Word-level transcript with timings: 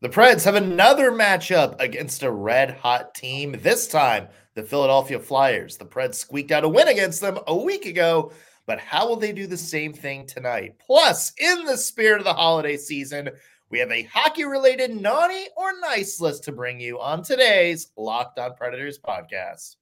The 0.00 0.08
Preds 0.08 0.44
have 0.44 0.54
another 0.54 1.10
matchup 1.10 1.74
against 1.80 2.22
a 2.22 2.30
red 2.30 2.70
hot 2.70 3.16
team. 3.16 3.56
This 3.62 3.88
time, 3.88 4.28
the 4.54 4.62
Philadelphia 4.62 5.18
Flyers. 5.18 5.76
The 5.76 5.86
Preds 5.86 6.14
squeaked 6.14 6.52
out 6.52 6.62
a 6.62 6.68
win 6.68 6.86
against 6.86 7.20
them 7.20 7.40
a 7.48 7.56
week 7.56 7.84
ago, 7.84 8.30
but 8.64 8.78
how 8.78 9.08
will 9.08 9.16
they 9.16 9.32
do 9.32 9.48
the 9.48 9.56
same 9.56 9.92
thing 9.92 10.24
tonight? 10.24 10.76
Plus, 10.78 11.32
in 11.36 11.64
the 11.64 11.76
spirit 11.76 12.18
of 12.18 12.24
the 12.24 12.32
holiday 12.32 12.76
season, 12.76 13.30
we 13.70 13.80
have 13.80 13.90
a 13.90 14.04
hockey 14.04 14.44
related 14.44 14.94
naughty 14.94 15.46
or 15.56 15.80
nice 15.80 16.20
list 16.20 16.44
to 16.44 16.52
bring 16.52 16.78
you 16.78 17.00
on 17.00 17.24
today's 17.24 17.88
Locked 17.96 18.38
On 18.38 18.54
Predators 18.54 19.00
podcast. 19.00 19.74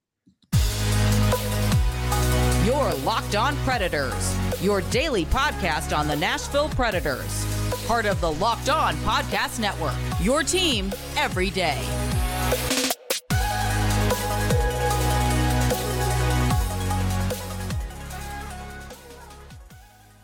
Your 2.65 2.91
Locked 3.05 3.35
On 3.35 3.55
Predators, 3.57 4.35
your 4.63 4.81
daily 4.89 5.25
podcast 5.25 5.95
on 5.95 6.07
the 6.07 6.15
Nashville 6.15 6.69
Predators 6.69 7.56
part 7.87 8.05
of 8.05 8.19
the 8.19 8.31
Locked 8.33 8.67
On 8.67 8.93
Podcast 8.97 9.59
Network. 9.59 9.95
Your 10.21 10.43
team 10.43 10.91
every 11.15 11.49
day. 11.49 11.81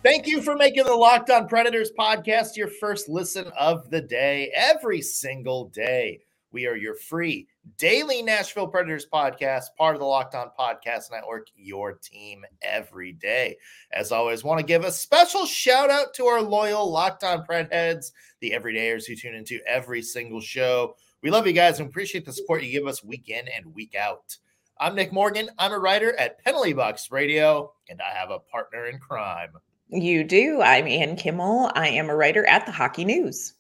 Thank 0.04 0.28
you 0.28 0.42
for 0.42 0.58
making 0.58 0.84
the 0.84 0.94
Locked 0.94 1.30
On 1.30 1.48
Predators 1.48 1.92
podcast 1.98 2.58
your 2.58 2.68
first 2.68 3.08
listen 3.08 3.50
of 3.58 3.90
the 3.90 4.02
day 4.02 4.52
every 4.54 5.02
single 5.02 5.70
day. 5.70 6.20
We 6.52 6.68
are 6.68 6.76
your 6.76 6.95
free 6.95 7.48
daily 7.77 8.22
Nashville 8.22 8.67
Predators 8.67 9.05
podcast, 9.12 9.66
part 9.77 9.95
of 9.95 9.99
the 9.99 10.05
Locked 10.05 10.35
On 10.35 10.49
Podcast 10.58 11.12
Network, 11.12 11.48
your 11.55 11.94
team 11.94 12.44
every 12.62 13.13
day. 13.13 13.58
As 13.91 14.12
always, 14.12 14.44
want 14.44 14.59
to 14.59 14.66
give 14.66 14.84
a 14.84 14.91
special 14.91 15.45
shout 15.45 15.89
out 15.89 16.13
to 16.16 16.26
our 16.26 16.41
loyal 16.41 16.89
Locked 16.89 17.23
On 17.23 17.45
Pred 17.45 17.72
heads, 17.72 18.12
the 18.41 18.52
everydayers 18.52 19.05
who 19.05 19.16
tune 19.16 19.36
into 19.36 19.59
every 19.67 20.02
single 20.02 20.41
show. 20.41 20.95
We 21.22 21.31
love 21.31 21.48
you 21.48 21.53
guys 21.53 21.80
and 21.80 21.89
appreciate 21.89 22.26
the 22.26 22.34
support 22.34 22.63
you 22.63 22.72
give 22.72 22.88
us 22.88 23.03
week 23.03 23.30
in 23.30 23.47
and 23.47 23.73
week 23.73 23.95
out. 23.95 24.38
I'm 24.80 24.95
Nick 24.95 25.14
Morgan. 25.14 25.50
I'm 25.58 25.72
a 25.72 25.80
writer 25.80 26.17
at 26.20 26.44
Penalty 26.44 26.73
Box 26.73 27.11
Radio, 27.11 27.72
and 27.89 28.02
I 28.02 28.17
have 28.17 28.31
a 28.31 28.39
partner 28.39 28.88
in 28.88 29.00
crime. 29.00 29.52
You 29.88 30.23
do. 30.23 30.61
I'm 30.61 30.88
Ann 30.88 31.16
Kimmel. 31.16 31.72
I 31.75 31.89
am 31.89 32.09
a 32.09 32.16
writer 32.16 32.45
at 32.48 32.66
the 32.66 32.72
Hockey 32.72 33.05
News. 33.05 33.53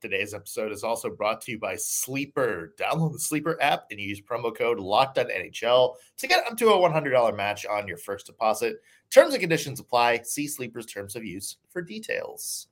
Today's 0.00 0.32
episode 0.32 0.70
is 0.70 0.84
also 0.84 1.10
brought 1.10 1.40
to 1.40 1.50
you 1.50 1.58
by 1.58 1.74
Sleeper. 1.74 2.72
Download 2.78 3.12
the 3.12 3.18
Sleeper 3.18 3.60
app 3.60 3.86
and 3.90 3.98
use 3.98 4.20
promo 4.20 4.56
code 4.56 4.78
NHL 4.78 5.94
to 6.18 6.26
get 6.28 6.46
up 6.46 6.56
to 6.56 6.68
a 6.68 6.76
$100 6.76 7.36
match 7.36 7.66
on 7.66 7.88
your 7.88 7.96
first 7.96 8.26
deposit. 8.26 8.76
Terms 9.10 9.34
and 9.34 9.40
conditions 9.40 9.80
apply. 9.80 10.20
See 10.22 10.46
Sleeper's 10.46 10.86
terms 10.86 11.16
of 11.16 11.24
use 11.24 11.56
for 11.70 11.82
details. 11.82 12.68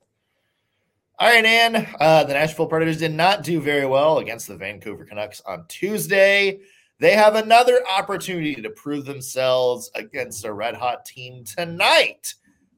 All 1.19 1.27
right, 1.27 1.43
Ann. 1.43 1.87
Uh, 1.99 2.23
the 2.23 2.33
Nashville 2.33 2.67
Predators 2.67 2.99
did 2.99 3.13
not 3.13 3.43
do 3.43 3.59
very 3.59 3.85
well 3.85 4.19
against 4.19 4.47
the 4.47 4.55
Vancouver 4.55 5.03
Canucks 5.03 5.41
on 5.45 5.65
Tuesday. 5.67 6.59
They 6.99 7.13
have 7.13 7.35
another 7.35 7.83
opportunity 7.89 8.55
to 8.55 8.69
prove 8.69 9.03
themselves 9.03 9.91
against 9.95 10.45
a 10.45 10.53
red 10.53 10.75
hot 10.75 11.03
team 11.03 11.43
tonight 11.43 12.35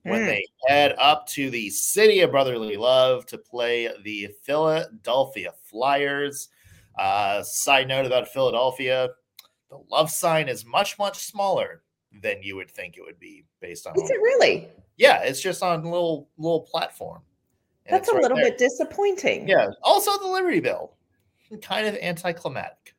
when 0.09 0.21
mm. 0.21 0.27
they 0.27 0.45
head 0.67 0.95
up 0.97 1.27
to 1.27 1.49
the 1.49 1.69
city 1.69 2.21
of 2.21 2.31
brotherly 2.31 2.77
love 2.77 3.25
to 3.27 3.37
play 3.37 3.89
the 4.03 4.29
Philadelphia 4.43 5.51
Flyers. 5.63 6.49
Uh, 6.97 7.41
side 7.43 7.87
note 7.87 8.05
about 8.05 8.27
Philadelphia 8.27 9.09
the 9.69 9.79
love 9.89 10.09
sign 10.09 10.49
is 10.49 10.65
much, 10.65 10.97
much 10.97 11.17
smaller 11.17 11.83
than 12.21 12.41
you 12.41 12.55
would 12.55 12.71
think 12.71 12.97
it 12.97 13.01
would 13.01 13.19
be 13.19 13.45
based 13.61 13.85
on. 13.87 13.93
Is 13.95 14.09
it 14.09 14.19
really? 14.19 14.67
Yeah, 14.97 15.21
it's 15.21 15.41
just 15.41 15.63
on 15.63 15.81
a 15.81 15.89
little 15.89 16.29
little 16.37 16.61
platform. 16.61 17.21
That's 17.89 18.09
a 18.09 18.13
right 18.13 18.21
little 18.21 18.37
there. 18.37 18.49
bit 18.49 18.57
disappointing. 18.57 19.47
Yeah. 19.47 19.67
Also, 19.83 20.11
the 20.19 20.27
Liberty 20.27 20.59
Bell, 20.59 20.95
kind 21.61 21.87
of 21.87 21.95
anticlimactic. 21.95 22.95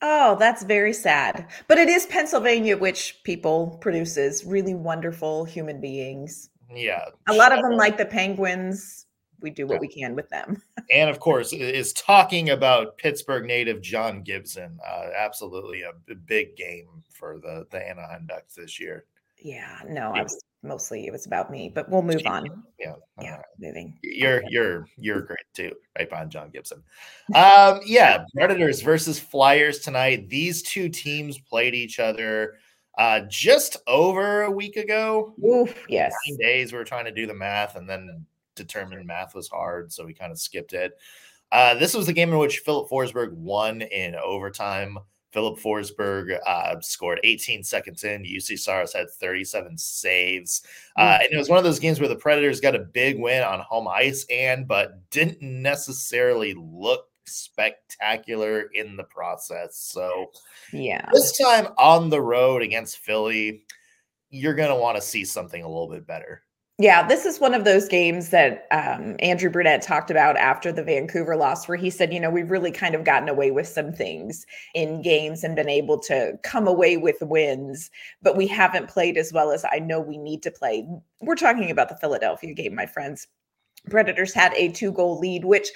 Oh, 0.00 0.36
that's 0.38 0.62
very 0.62 0.92
sad. 0.92 1.48
But 1.66 1.78
it 1.78 1.88
is 1.88 2.06
Pennsylvania, 2.06 2.76
which 2.76 3.20
people 3.24 3.78
produces 3.80 4.44
really 4.44 4.74
wonderful 4.74 5.44
human 5.44 5.80
beings. 5.80 6.50
Yeah. 6.72 7.06
A 7.28 7.34
lot 7.34 7.52
of 7.52 7.62
them 7.62 7.72
like 7.72 7.96
the 7.96 8.06
Penguins. 8.06 9.06
We 9.40 9.50
do 9.50 9.66
what 9.66 9.74
yeah. 9.74 9.80
we 9.80 9.88
can 9.88 10.14
with 10.14 10.28
them. 10.30 10.60
and 10.90 11.08
of 11.08 11.20
course, 11.20 11.52
is 11.52 11.92
talking 11.92 12.50
about 12.50 12.98
Pittsburgh 12.98 13.46
native 13.46 13.80
John 13.80 14.22
Gibson. 14.22 14.78
Uh, 14.86 15.10
absolutely 15.16 15.82
a 15.82 15.92
big 16.14 16.56
game 16.56 16.88
for 17.10 17.38
the, 17.38 17.66
the 17.70 17.88
Anaheim 17.88 18.26
Ducks 18.26 18.54
this 18.54 18.80
year. 18.80 19.04
Yeah, 19.40 19.78
no, 19.88 20.12
I 20.12 20.22
was 20.22 20.42
mostly 20.62 21.06
it 21.06 21.12
was 21.12 21.26
about 21.26 21.50
me, 21.50 21.70
but 21.72 21.88
we'll 21.88 22.02
move 22.02 22.22
on. 22.26 22.64
Yeah, 22.78 22.94
yeah, 23.20 23.36
right. 23.36 23.44
moving. 23.58 23.98
You're 24.02 24.42
you're 24.48 24.86
you're 24.96 25.22
great 25.22 25.38
too, 25.54 25.72
right 25.98 26.08
behind 26.08 26.30
John 26.30 26.50
Gibson. 26.50 26.82
Um, 27.34 27.80
yeah, 27.84 28.24
Predators 28.34 28.80
versus 28.80 29.20
Flyers 29.20 29.80
tonight. 29.80 30.28
These 30.28 30.62
two 30.62 30.88
teams 30.88 31.38
played 31.38 31.74
each 31.74 31.98
other 31.98 32.56
uh 32.96 33.20
just 33.28 33.76
over 33.86 34.42
a 34.42 34.50
week 34.50 34.76
ago. 34.76 35.34
Oof, 35.44 35.74
yes. 35.88 36.14
Nine 36.28 36.38
days. 36.38 36.72
We 36.72 36.78
were 36.78 36.84
trying 36.84 37.04
to 37.04 37.12
do 37.12 37.26
the 37.26 37.34
math 37.34 37.76
and 37.76 37.88
then 37.88 38.24
determined 38.54 39.06
math 39.06 39.34
was 39.34 39.48
hard, 39.48 39.92
so 39.92 40.04
we 40.04 40.14
kind 40.14 40.32
of 40.32 40.38
skipped 40.38 40.72
it. 40.72 40.92
Uh, 41.50 41.74
this 41.74 41.94
was 41.94 42.06
the 42.06 42.12
game 42.12 42.30
in 42.30 42.38
which 42.38 42.58
Filip 42.58 42.90
Forsberg 42.90 43.32
won 43.32 43.80
in 43.80 44.14
overtime. 44.14 44.98
Filip 45.30 45.58
Forsberg 45.58 46.38
uh, 46.46 46.80
scored 46.80 47.20
18 47.22 47.62
seconds 47.62 48.04
in. 48.04 48.22
Juuse 48.22 48.58
Saros 48.58 48.94
had 48.94 49.10
37 49.10 49.76
saves. 49.76 50.62
Uh, 50.96 51.18
and 51.22 51.32
it 51.32 51.36
was 51.36 51.48
one 51.48 51.58
of 51.58 51.64
those 51.64 51.78
games 51.78 52.00
where 52.00 52.08
the 52.08 52.16
Predators 52.16 52.60
got 52.60 52.74
a 52.74 52.80
big 52.80 53.18
win 53.18 53.42
on 53.42 53.60
home 53.60 53.88
ice 53.88 54.24
and 54.30 54.66
but 54.66 55.10
didn't 55.10 55.42
necessarily 55.42 56.54
look 56.54 57.08
spectacular 57.26 58.70
in 58.72 58.96
the 58.96 59.04
process. 59.04 59.76
So 59.76 60.30
yeah. 60.72 61.08
This 61.12 61.36
time 61.36 61.68
on 61.76 62.08
the 62.08 62.22
road 62.22 62.62
against 62.62 62.98
Philly, 62.98 63.64
you're 64.30 64.54
going 64.54 64.70
to 64.70 64.74
want 64.74 64.96
to 64.96 65.02
see 65.02 65.24
something 65.24 65.62
a 65.62 65.68
little 65.68 65.88
bit 65.88 66.06
better. 66.06 66.42
Yeah, 66.80 67.04
this 67.04 67.26
is 67.26 67.40
one 67.40 67.54
of 67.54 67.64
those 67.64 67.88
games 67.88 68.28
that 68.28 68.68
um, 68.70 69.16
Andrew 69.18 69.50
Brunette 69.50 69.82
talked 69.82 70.12
about 70.12 70.36
after 70.36 70.70
the 70.70 70.84
Vancouver 70.84 71.34
loss, 71.34 71.66
where 71.66 71.76
he 71.76 71.90
said, 71.90 72.12
you 72.12 72.20
know, 72.20 72.30
we've 72.30 72.52
really 72.52 72.70
kind 72.70 72.94
of 72.94 73.02
gotten 73.02 73.28
away 73.28 73.50
with 73.50 73.66
some 73.66 73.92
things 73.92 74.46
in 74.74 75.02
games 75.02 75.42
and 75.42 75.56
been 75.56 75.68
able 75.68 75.98
to 75.98 76.38
come 76.44 76.68
away 76.68 76.96
with 76.96 77.16
wins, 77.20 77.90
but 78.22 78.36
we 78.36 78.46
haven't 78.46 78.88
played 78.88 79.16
as 79.16 79.32
well 79.32 79.50
as 79.50 79.64
I 79.72 79.80
know 79.80 79.98
we 80.00 80.18
need 80.18 80.40
to 80.44 80.52
play. 80.52 80.86
We're 81.20 81.34
talking 81.34 81.68
about 81.68 81.88
the 81.88 81.96
Philadelphia 81.96 82.54
game, 82.54 82.76
my 82.76 82.86
friends. 82.86 83.26
Predators 83.90 84.32
had 84.32 84.54
a 84.54 84.68
two 84.68 84.92
goal 84.92 85.18
lead, 85.18 85.44
which 85.44 85.68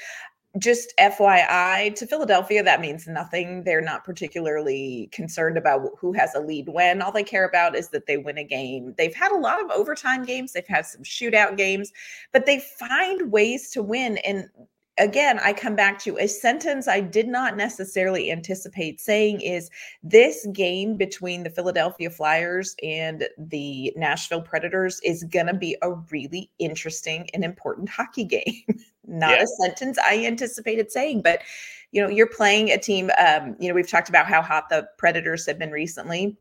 just 0.59 0.93
FYI 0.99 1.95
to 1.95 2.07
Philadelphia, 2.07 2.63
that 2.63 2.81
means 2.81 3.07
nothing. 3.07 3.65
They're 3.65 3.81
not 3.81 4.05
particularly 4.05 5.09
concerned 5.11 5.57
about 5.57 5.93
who 5.99 6.13
has 6.13 6.35
a 6.35 6.41
lead 6.41 6.69
when. 6.69 7.01
All 7.01 7.13
they 7.13 7.25
care 7.25 7.47
about 7.47 7.75
is 7.75 7.89
that 7.89 8.07
they 8.07 8.19
win 8.19 8.37
a 8.37 8.45
game. 8.45 8.95
They've 8.99 9.15
had 9.15 9.33
a 9.33 9.39
lot 9.39 9.65
of 9.65 9.71
overtime 9.71 10.25
games, 10.25 10.53
they've 10.53 10.67
had 10.67 10.85
some 10.85 11.03
shootout 11.03 11.57
games, 11.57 11.93
but 12.33 12.45
they 12.45 12.61
find 12.61 13.33
ways 13.33 13.71
to 13.71 13.83
win. 13.83 14.19
And 14.19 14.49
again, 14.99 15.39
I 15.43 15.53
come 15.53 15.75
back 15.75 15.99
to 16.01 16.19
a 16.19 16.27
sentence 16.27 16.87
I 16.87 17.01
did 17.01 17.29
not 17.29 17.57
necessarily 17.57 18.31
anticipate 18.31 19.01
saying 19.01 19.41
is 19.41 19.71
this 20.03 20.47
game 20.53 20.97
between 20.97 21.43
the 21.43 21.51
Philadelphia 21.51 22.11
Flyers 22.11 22.77
and 22.83 23.29
the 23.39 23.93
Nashville 23.97 24.43
Predators 24.43 25.01
is 25.03 25.25
going 25.25 25.47
to 25.47 25.55
be 25.55 25.77
a 25.83 25.93
really 26.11 26.51
interesting 26.59 27.29
and 27.33 27.45
important 27.45 27.89
hockey 27.89 28.25
game. 28.33 28.63
not 29.07 29.37
yeah. 29.37 29.45
a 29.45 29.47
sentence 29.47 29.99
I 29.99 30.25
anticipated 30.27 30.93
saying, 30.93 31.23
but 31.23 31.43
you 31.91 32.01
know, 32.01 32.09
you're 32.09 32.27
playing 32.27 32.71
a 32.71 32.79
team. 32.79 33.11
Um, 33.19 33.57
you 33.59 33.69
know, 33.69 33.75
we've 33.75 33.91
talked 33.91 34.09
about 34.09 34.27
how 34.27 34.41
hot 34.41 34.69
the 34.69 34.89
Predators 34.99 35.47
have 35.47 35.59
been 35.59 35.71
recently 35.71 36.37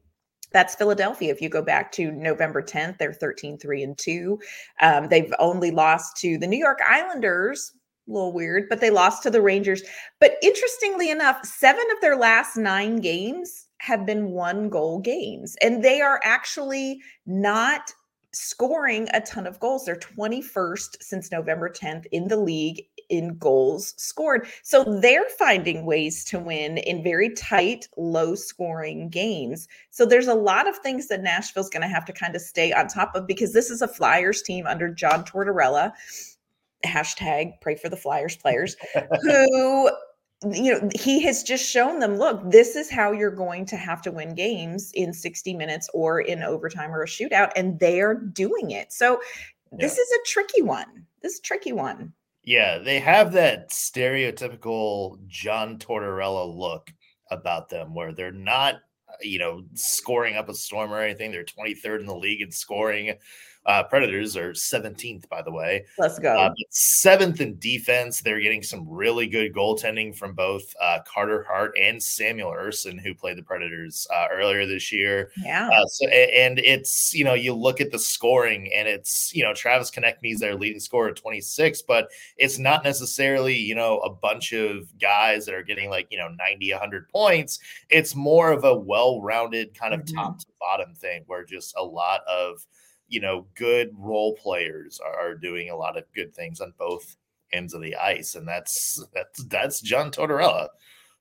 that's 0.54 0.76
Philadelphia. 0.76 1.32
If 1.32 1.42
you 1.42 1.48
go 1.48 1.62
back 1.62 1.94
to 1.94 2.12
November 2.12 2.62
10th, 2.62 2.98
they're 2.98 3.14
13 3.14 3.58
3 3.58 3.84
and 3.84 3.98
2. 3.98 4.38
Um, 4.82 5.08
they've 5.08 5.34
only 5.40 5.72
lost 5.72 6.18
to 6.18 6.38
the 6.38 6.48
New 6.48 6.58
York 6.58 6.80
Islanders 6.86 7.72
a 8.08 8.12
little 8.12 8.34
weird, 8.34 8.68
but 8.70 8.82
they 8.82 8.90
lost 8.90 9.24
to 9.24 9.30
the 9.30 9.42
Rangers. 9.42 9.84
But 10.20 10.36
interestingly 10.42 11.10
enough, 11.10 11.46
seven 11.46 11.86
of 11.92 12.02
their 12.02 12.18
last 12.18 12.58
nine 12.58 12.98
games 12.98 13.68
have 13.80 14.06
been 14.06 14.32
one 14.32 14.70
goal 14.70 15.00
games, 15.00 15.56
and 15.62 15.84
they 15.84 16.02
are 16.02 16.20
actually 16.24 17.00
not 17.26 17.94
scoring 18.34 19.10
a 19.14 19.22
ton 19.22 19.46
of 19.46 19.60
goals. 19.60 19.86
They're 19.86 19.96
21st 19.96 20.98
since 21.02 21.32
November 21.32 21.70
10th 21.70 22.06
in 22.12 22.28
the 22.28 22.38
league 22.38 22.84
in 23.10 23.38
goals 23.38 23.94
scored. 23.98 24.48
So 24.64 25.00
they're 25.02 25.28
finding 25.38 25.86
ways 25.86 26.24
to 26.26 26.40
win 26.40 26.78
in 26.78 27.04
very 27.04 27.34
tight, 27.34 27.88
low 27.98 28.36
scoring 28.36 29.10
games. 29.10 29.68
So 29.90 30.06
there's 30.06 30.30
a 30.30 30.34
lot 30.34 30.68
of 30.68 30.78
things 30.78 31.08
that 31.10 31.22
Nashville's 31.22 31.70
going 31.70 31.82
to 31.82 31.90
have 31.90 32.06
to 32.06 32.14
kind 32.14 32.36
of 32.36 32.42
stay 32.42 32.72
on 32.72 32.88
top 32.88 33.14
of 33.14 33.28
because 33.28 33.52
this 33.52 33.70
is 33.70 33.82
a 33.82 33.88
Flyers 33.88 34.42
team 34.42 34.66
under 34.66 34.88
John 34.88 35.26
Tortorella 35.26 35.92
hashtag 36.86 37.54
pray 37.62 37.76
for 37.76 37.90
the 37.90 37.98
Flyers 37.98 38.36
players 38.36 38.76
who 39.22 39.92
you 40.52 40.74
know 40.74 40.90
he 41.00 41.22
has 41.22 41.44
just 41.44 41.70
shown 41.70 42.00
them 42.00 42.18
look 42.18 42.42
this 42.50 42.76
is 42.76 42.90
how 42.90 43.12
you're 43.12 43.30
going 43.30 43.64
to 43.66 43.78
have 43.78 44.02
to 44.02 44.12
win 44.12 44.34
games 44.34 44.92
in 44.96 45.14
60 45.14 45.54
minutes 45.54 45.88
or 45.94 46.22
in 46.22 46.42
overtime 46.42 46.92
or 46.92 47.04
a 47.04 47.08
shootout 47.08 47.52
and 47.56 47.80
they're 47.80 48.16
doing 48.16 48.72
it. 48.72 48.92
So 48.92 49.22
this 49.72 49.98
yeah. 49.98 50.02
is 50.02 50.12
a 50.12 50.26
tricky 50.26 50.62
one. 50.62 51.06
This 51.22 51.40
tricky 51.40 51.72
one. 51.72 52.14
Yeah, 52.44 52.80
they 52.80 53.00
have 53.00 53.34
that 53.34 53.70
stereotypical 53.70 55.26
John 55.28 55.78
Tortorella 55.78 56.54
look 56.56 56.92
about 57.30 57.70
them 57.70 57.94
where 57.94 58.12
they're 58.12 58.32
not, 58.32 58.76
you 59.22 59.40
know, 59.40 59.64
scoring 59.74 60.36
up 60.36 60.50
a 60.50 60.54
storm 60.54 60.92
or 60.92 61.02
anything. 61.02 61.32
They're 61.32 61.44
23rd 61.44 62.02
in 62.02 62.06
the 62.06 62.16
league 62.16 62.42
in 62.42 62.52
scoring. 62.52 63.18
Uh, 63.66 63.84
Predators 63.84 64.36
are 64.36 64.54
17th, 64.54 65.30
by 65.30 65.42
the 65.42 65.52
way. 65.52 65.86
Let's 66.00 66.18
go. 66.18 66.36
Uh, 66.36 66.52
seventh 66.72 67.42
in 67.42 67.60
defense. 67.60 68.20
They're 68.20 68.40
getting 68.40 68.64
some 68.64 68.90
really 68.90 69.28
good 69.28 69.54
goaltending 69.54 70.16
from 70.16 70.34
both 70.34 70.64
uh, 70.82 71.00
Carter 71.06 71.46
Hart 71.48 71.74
and 71.80 72.02
Samuel 72.02 72.52
Ersson, 72.52 73.00
who 73.00 73.14
played 73.14 73.38
the 73.38 73.44
Predators 73.44 74.08
uh, 74.12 74.28
earlier 74.32 74.66
this 74.66 74.92
year. 74.92 75.32
Yeah. 75.38 75.70
Uh, 75.70 75.86
so, 75.86 76.08
and 76.08 76.58
it's, 76.58 77.14
you 77.14 77.24
know, 77.24 77.36
you 77.36 77.54
look 77.54 77.80
at 77.82 77.92
the 77.92 78.00
scoring 78.00 78.72
and 78.74 78.88
it's, 78.88 79.32
you 79.34 79.44
know, 79.44 79.54
Travis 79.54 79.92
Konecny 79.92 80.34
is 80.34 80.40
their 80.40 80.56
leading 80.56 80.80
scorer 80.80 81.10
at 81.10 81.16
26, 81.18 81.84
but 81.84 82.10
it's 82.38 82.58
not 82.58 82.84
necessarily, 82.84 83.56
you 83.56 83.76
know, 83.76 84.00
a 84.00 84.10
bunch 84.10 84.54
of 84.54 84.98
guys 85.00 85.46
that 85.46 85.54
are 85.54 85.64
getting 85.64 85.90
like, 85.90 86.08
you 86.10 86.18
know, 86.18 86.30
90, 86.30 86.72
100 86.72 87.10
points. 87.10 87.60
It's 87.90 88.16
more 88.16 88.52
of 88.52 88.64
a 88.64 88.76
well 88.76 89.11
rounded 89.20 89.74
kind 89.74 89.94
of 89.94 90.02
mm-hmm. 90.02 90.16
top 90.16 90.40
to 90.40 90.46
bottom 90.60 90.94
thing 90.94 91.24
where 91.26 91.44
just 91.44 91.74
a 91.78 91.84
lot 91.84 92.22
of, 92.28 92.66
you 93.08 93.20
know, 93.20 93.48
good 93.56 93.90
role 93.98 94.36
players 94.36 95.00
are 95.04 95.36
doing 95.36 95.70
a 95.70 95.76
lot 95.76 95.98
of 95.98 96.04
good 96.14 96.34
things 96.36 96.62
on 96.62 96.74
both 96.78 97.18
ends 97.52 97.74
of 97.74 97.82
the 97.82 97.96
ice, 97.96 98.36
and 98.36 98.48
that's 98.48 99.04
that's 99.14 99.44
that's 99.46 99.82
John 99.82 100.12
Tortorella 100.12 100.68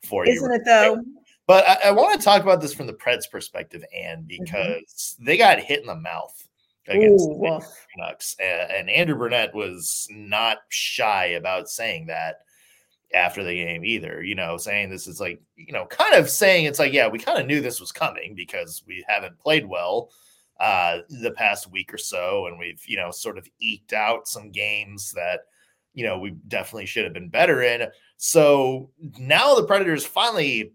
for 0.07 0.27
Isn't 0.27 0.35
you, 0.35 0.41
isn't 0.41 0.61
it 0.61 0.65
though? 0.65 1.03
But 1.47 1.69
I, 1.69 1.89
I, 1.89 1.91
want 1.91 2.17
to 2.17 2.25
talk 2.25 2.43
about 2.43 2.61
this 2.61 2.73
from 2.73 2.87
the 2.87 2.93
Preds' 2.93 3.29
perspective, 3.31 3.83
and 3.93 4.29
mm-hmm. 4.29 4.45
because 4.45 5.17
mm-hmm. 5.17 5.25
they 5.25 5.37
got 5.37 5.59
hit 5.59 5.81
in 5.81 5.87
the 5.87 5.97
mouth 5.97 6.47
against 6.87 7.29
Ooh, 7.29 7.39
the 7.41 7.67
Canucks, 7.93 8.37
and, 8.39 8.71
and 8.71 8.91
Andrew 8.91 9.17
Brunette 9.17 9.55
was 9.55 10.07
not 10.11 10.59
shy 10.69 11.27
about 11.27 11.69
saying 11.69 12.07
that 12.07 12.37
after 13.15 13.43
the 13.43 13.55
game 13.55 13.85
either. 13.85 14.23
You 14.23 14.35
know, 14.35 14.57
saying 14.57 14.91
this 14.91 15.07
is 15.07 15.21
like, 15.21 15.41
you 15.57 15.73
know, 15.73 15.87
kind 15.87 16.15
of 16.15 16.31
saying 16.31 16.67
it's 16.67 16.79
like, 16.79 16.93
yeah, 16.93 17.09
we 17.09 17.19
kind 17.19 17.39
of 17.39 17.47
knew 17.47 17.61
this 17.61 17.81
was 17.81 17.93
coming 17.93 18.35
because 18.35 18.83
we 18.87 19.05
haven't 19.09 19.39
played 19.39 19.67
well 19.67 20.11
uh, 20.61 20.99
the 21.09 21.33
past 21.33 21.71
week 21.71 21.93
or 21.93 21.99
so, 21.99 22.47
and 22.47 22.59
we've 22.59 22.83
you 22.87 22.97
know 22.97 23.11
sort 23.11 23.39
of 23.39 23.49
eked 23.61 23.93
out 23.93 24.29
some 24.29 24.51
games 24.51 25.11
that 25.13 25.41
you 25.95 26.05
know 26.05 26.19
we 26.19 26.33
definitely 26.49 26.87
should 26.87 27.05
have 27.05 27.15
been 27.15 27.31
better 27.31 27.63
in. 27.63 27.89
So 28.19 28.91
now 29.19 29.55
the 29.55 29.65
Predators 29.65 30.05
finally, 30.05 30.73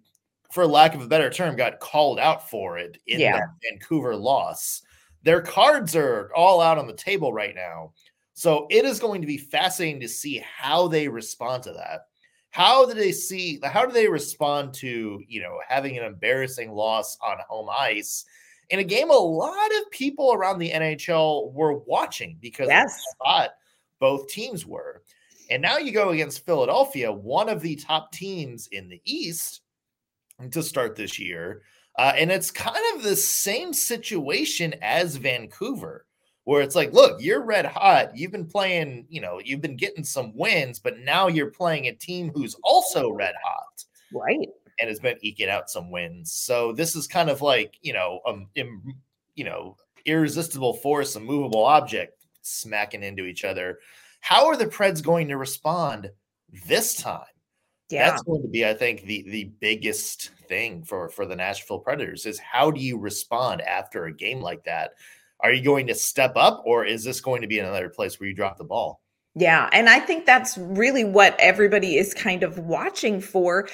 for 0.51 0.65
lack 0.65 0.95
of 0.95 1.01
a 1.01 1.07
better 1.07 1.29
term, 1.29 1.55
got 1.55 1.79
called 1.79 2.19
out 2.19 2.49
for 2.49 2.79
it 2.79 2.97
in 3.05 3.19
yeah. 3.19 3.39
the 3.39 3.69
Vancouver 3.69 4.15
loss. 4.15 4.81
Their 5.21 5.41
cards 5.41 5.95
are 5.95 6.31
all 6.35 6.61
out 6.61 6.77
on 6.77 6.87
the 6.87 6.93
table 6.93 7.31
right 7.31 7.55
now. 7.55 7.93
So 8.33 8.67
it 8.69 8.85
is 8.85 8.99
going 8.99 9.21
to 9.21 9.27
be 9.27 9.37
fascinating 9.37 10.01
to 10.01 10.09
see 10.09 10.43
how 10.57 10.87
they 10.87 11.07
respond 11.07 11.63
to 11.63 11.73
that. 11.73 12.07
How 12.55 12.85
do 12.85 12.93
they 12.93 13.11
see 13.11 13.59
how 13.65 13.85
do 13.85 13.91
they 13.91 14.07
respond 14.07 14.73
to, 14.75 15.21
you 15.27 15.41
know, 15.41 15.59
having 15.67 15.97
an 15.97 16.05
embarrassing 16.05 16.71
loss 16.71 17.17
on 17.21 17.35
home 17.49 17.67
ice 17.69 18.23
in 18.69 18.79
a 18.79 18.83
game 18.83 19.09
a 19.09 19.13
lot 19.13 19.71
of 19.75 19.91
people 19.91 20.31
around 20.31 20.59
the 20.59 20.71
NHL 20.71 21.51
were 21.51 21.79
watching 21.79 22.37
because 22.39 22.69
yes. 22.69 22.97
thought 23.21 23.49
both 23.99 24.29
teams 24.29 24.65
were. 24.65 25.03
And 25.49 25.61
now 25.61 25.79
you 25.79 25.91
go 25.91 26.11
against 26.11 26.45
Philadelphia, 26.45 27.11
one 27.11 27.49
of 27.49 27.61
the 27.61 27.75
top 27.75 28.13
teams 28.13 28.67
in 28.67 28.87
the 28.87 29.01
East 29.03 29.59
to 30.51 30.63
start 30.63 30.95
this 30.95 31.19
year. 31.19 31.63
Uh, 31.97 32.13
and 32.15 32.31
it's 32.31 32.51
kind 32.51 32.79
of 32.95 33.03
the 33.03 33.17
same 33.17 33.73
situation 33.73 34.75
as 34.81 35.17
Vancouver, 35.17 36.04
where 36.45 36.61
it's 36.61 36.75
like, 36.75 36.93
look, 36.93 37.21
you're 37.21 37.43
red 37.43 37.65
hot. 37.65 38.17
You've 38.17 38.31
been 38.31 38.47
playing, 38.47 39.05
you 39.09 39.21
know, 39.21 39.39
you've 39.43 39.61
been 39.61 39.77
getting 39.77 40.03
some 40.03 40.35
wins, 40.35 40.79
but 40.79 40.99
now 40.99 41.27
you're 41.27 41.51
playing 41.51 41.87
a 41.87 41.93
team 41.93 42.31
who's 42.33 42.55
also 42.63 43.11
red 43.11 43.35
hot. 43.43 43.83
Right 44.11 44.49
and 44.79 44.89
has 44.89 44.99
been 44.99 45.17
eking 45.21 45.49
out 45.49 45.69
some 45.69 45.91
wins. 45.91 46.31
So 46.31 46.73
this 46.73 46.95
is 46.95 47.07
kind 47.07 47.29
of 47.29 47.41
like 47.41 47.77
you 47.81 47.93
know, 47.93 48.21
um, 48.27 48.47
Im, 48.55 48.95
you 49.35 49.43
know, 49.43 49.77
irresistible 50.05 50.75
force, 50.75 51.15
a 51.15 51.19
movable 51.19 51.63
object 51.63 52.25
smacking 52.41 53.03
into 53.03 53.25
each 53.25 53.43
other. 53.43 53.79
How 54.21 54.47
are 54.47 54.57
the 54.57 54.65
Preds 54.65 55.03
going 55.03 55.27
to 55.27 55.37
respond 55.37 56.11
this 56.67 56.95
time? 56.95 57.25
Yeah. 57.89 58.09
That's 58.09 58.23
going 58.23 58.41
to 58.41 58.47
be, 58.47 58.65
I 58.65 58.73
think, 58.73 59.03
the 59.03 59.23
the 59.29 59.45
biggest 59.59 60.31
thing 60.47 60.83
for 60.83 61.09
for 61.09 61.25
the 61.25 61.35
Nashville 61.35 61.79
Predators 61.79 62.25
is 62.25 62.39
how 62.39 62.71
do 62.71 62.81
you 62.81 62.97
respond 62.97 63.61
after 63.61 64.05
a 64.05 64.13
game 64.13 64.41
like 64.41 64.63
that? 64.65 64.91
Are 65.45 65.53
you 65.53 65.63
going 65.63 65.85
to 65.87 65.95
step 65.95 66.33
up, 66.35 66.63
or 66.65 66.85
is 66.85 67.03
this 67.03 67.21
going 67.21 67.43
to 67.43 67.47
be 67.47 67.59
another 67.59 67.87
place 67.87 68.19
where 68.19 68.27
you 68.27 68.33
drop 68.33 68.57
the 68.57 68.63
ball? 68.63 68.99
Yeah, 69.35 69.69
and 69.71 69.87
I 69.87 69.99
think 69.99 70.25
that's 70.25 70.57
really 70.57 71.03
what 71.03 71.35
everybody 71.39 71.97
is 71.97 72.15
kind 72.15 72.41
of 72.41 72.57
watching 72.57 73.21
for 73.21 73.67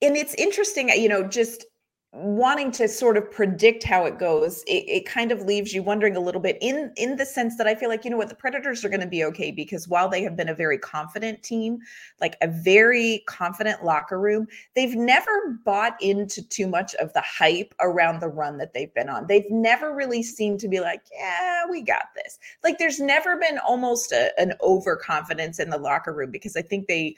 and 0.00 0.16
it's 0.16 0.34
interesting, 0.34 0.88
you 0.90 1.08
know, 1.08 1.24
just 1.24 1.64
wanting 2.12 2.70
to 2.72 2.88
sort 2.88 3.18
of 3.18 3.30
predict 3.30 3.84
how 3.84 4.06
it 4.06 4.18
goes 4.18 4.62
it, 4.66 4.84
it, 4.88 5.06
kind 5.06 5.30
of 5.30 5.42
leaves 5.42 5.74
you 5.74 5.82
wondering 5.82 6.16
a 6.16 6.20
little 6.20 6.40
bit 6.40 6.56
in 6.62 6.90
in 6.96 7.16
the 7.16 7.24
sense 7.24 7.58
that 7.58 7.66
i 7.66 7.74
feel 7.74 7.90
like 7.90 8.02
you 8.02 8.10
know 8.10 8.16
what 8.16 8.30
the 8.30 8.34
predators 8.34 8.82
are 8.82 8.88
going 8.88 8.98
to 8.98 9.06
be 9.06 9.22
okay 9.22 9.50
because 9.50 9.86
while 9.88 10.08
they 10.08 10.22
have 10.22 10.34
been 10.34 10.48
a 10.48 10.54
very 10.54 10.78
confident 10.78 11.42
team 11.42 11.78
like 12.18 12.34
a 12.40 12.48
very 12.48 13.22
confident 13.26 13.84
locker 13.84 14.18
room 14.18 14.46
they've 14.74 14.96
never 14.96 15.58
bought 15.66 16.02
into 16.02 16.42
too 16.48 16.66
much 16.66 16.94
of 16.94 17.12
the 17.12 17.20
hype 17.20 17.74
around 17.80 18.20
the 18.20 18.28
run 18.28 18.58
that 18.58 18.72
they've 18.72 18.94
been 18.94 19.08
on. 19.08 19.26
They've 19.26 19.50
never 19.50 19.94
really 19.94 20.22
seemed 20.22 20.60
to 20.60 20.68
be 20.68 20.80
like 20.80 21.02
yeah 21.12 21.64
we 21.70 21.82
got 21.82 22.06
this. 22.14 22.38
Like 22.64 22.78
there's 22.78 23.00
never 23.00 23.36
been 23.36 23.58
almost 23.58 24.12
a, 24.12 24.38
an 24.40 24.54
overconfidence 24.62 25.58
in 25.58 25.70
the 25.70 25.78
locker 25.78 26.12
room 26.12 26.30
because 26.30 26.56
i 26.56 26.62
think 26.62 26.86
they 26.86 27.16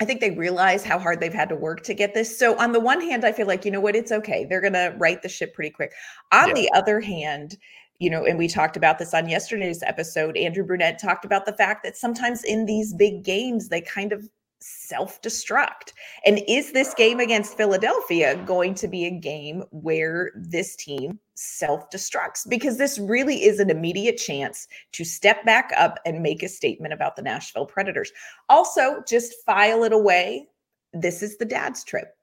I 0.00 0.04
think 0.04 0.20
they 0.20 0.32
realize 0.32 0.84
how 0.84 0.98
hard 0.98 1.20
they've 1.20 1.32
had 1.32 1.48
to 1.50 1.56
work 1.56 1.82
to 1.84 1.94
get 1.94 2.14
this. 2.14 2.36
So 2.36 2.58
on 2.58 2.72
the 2.72 2.80
one 2.80 3.00
hand, 3.00 3.24
I 3.24 3.32
feel 3.32 3.46
like, 3.46 3.64
you 3.64 3.70
know 3.70 3.80
what, 3.80 3.94
it's 3.94 4.10
okay. 4.10 4.44
They're 4.44 4.60
going 4.60 4.72
to 4.72 4.94
write 4.98 5.22
the 5.22 5.28
ship 5.28 5.54
pretty 5.54 5.70
quick. 5.70 5.92
On 6.32 6.48
yeah. 6.48 6.54
the 6.54 6.70
other 6.74 7.00
hand, 7.00 7.56
you 8.00 8.10
know, 8.10 8.24
and 8.24 8.36
we 8.36 8.48
talked 8.48 8.76
about 8.76 8.98
this 8.98 9.14
on 9.14 9.28
yesterday's 9.28 9.82
episode. 9.84 10.36
Andrew 10.36 10.64
Brunette 10.64 10.98
talked 10.98 11.24
about 11.24 11.46
the 11.46 11.52
fact 11.52 11.84
that 11.84 11.96
sometimes 11.96 12.42
in 12.42 12.66
these 12.66 12.92
big 12.92 13.22
games, 13.22 13.68
they 13.68 13.80
kind 13.80 14.12
of 14.12 14.28
self 14.64 15.20
destruct. 15.20 15.92
And 16.24 16.40
is 16.48 16.72
this 16.72 16.94
game 16.94 17.20
against 17.20 17.56
Philadelphia 17.56 18.36
going 18.46 18.74
to 18.76 18.88
be 18.88 19.04
a 19.04 19.10
game 19.10 19.62
where 19.70 20.32
this 20.34 20.74
team 20.74 21.18
self 21.34 21.90
destructs? 21.90 22.48
Because 22.48 22.78
this 22.78 22.98
really 22.98 23.44
is 23.44 23.60
an 23.60 23.68
immediate 23.68 24.16
chance 24.16 24.66
to 24.92 25.04
step 25.04 25.44
back 25.44 25.72
up 25.76 25.98
and 26.06 26.22
make 26.22 26.42
a 26.42 26.48
statement 26.48 26.94
about 26.94 27.16
the 27.16 27.22
Nashville 27.22 27.66
Predators. 27.66 28.10
Also, 28.48 29.02
just 29.06 29.34
file 29.44 29.84
it 29.84 29.92
away. 29.92 30.48
This 30.94 31.22
is 31.22 31.36
the 31.36 31.44
dad's 31.44 31.84
trip. 31.84 32.16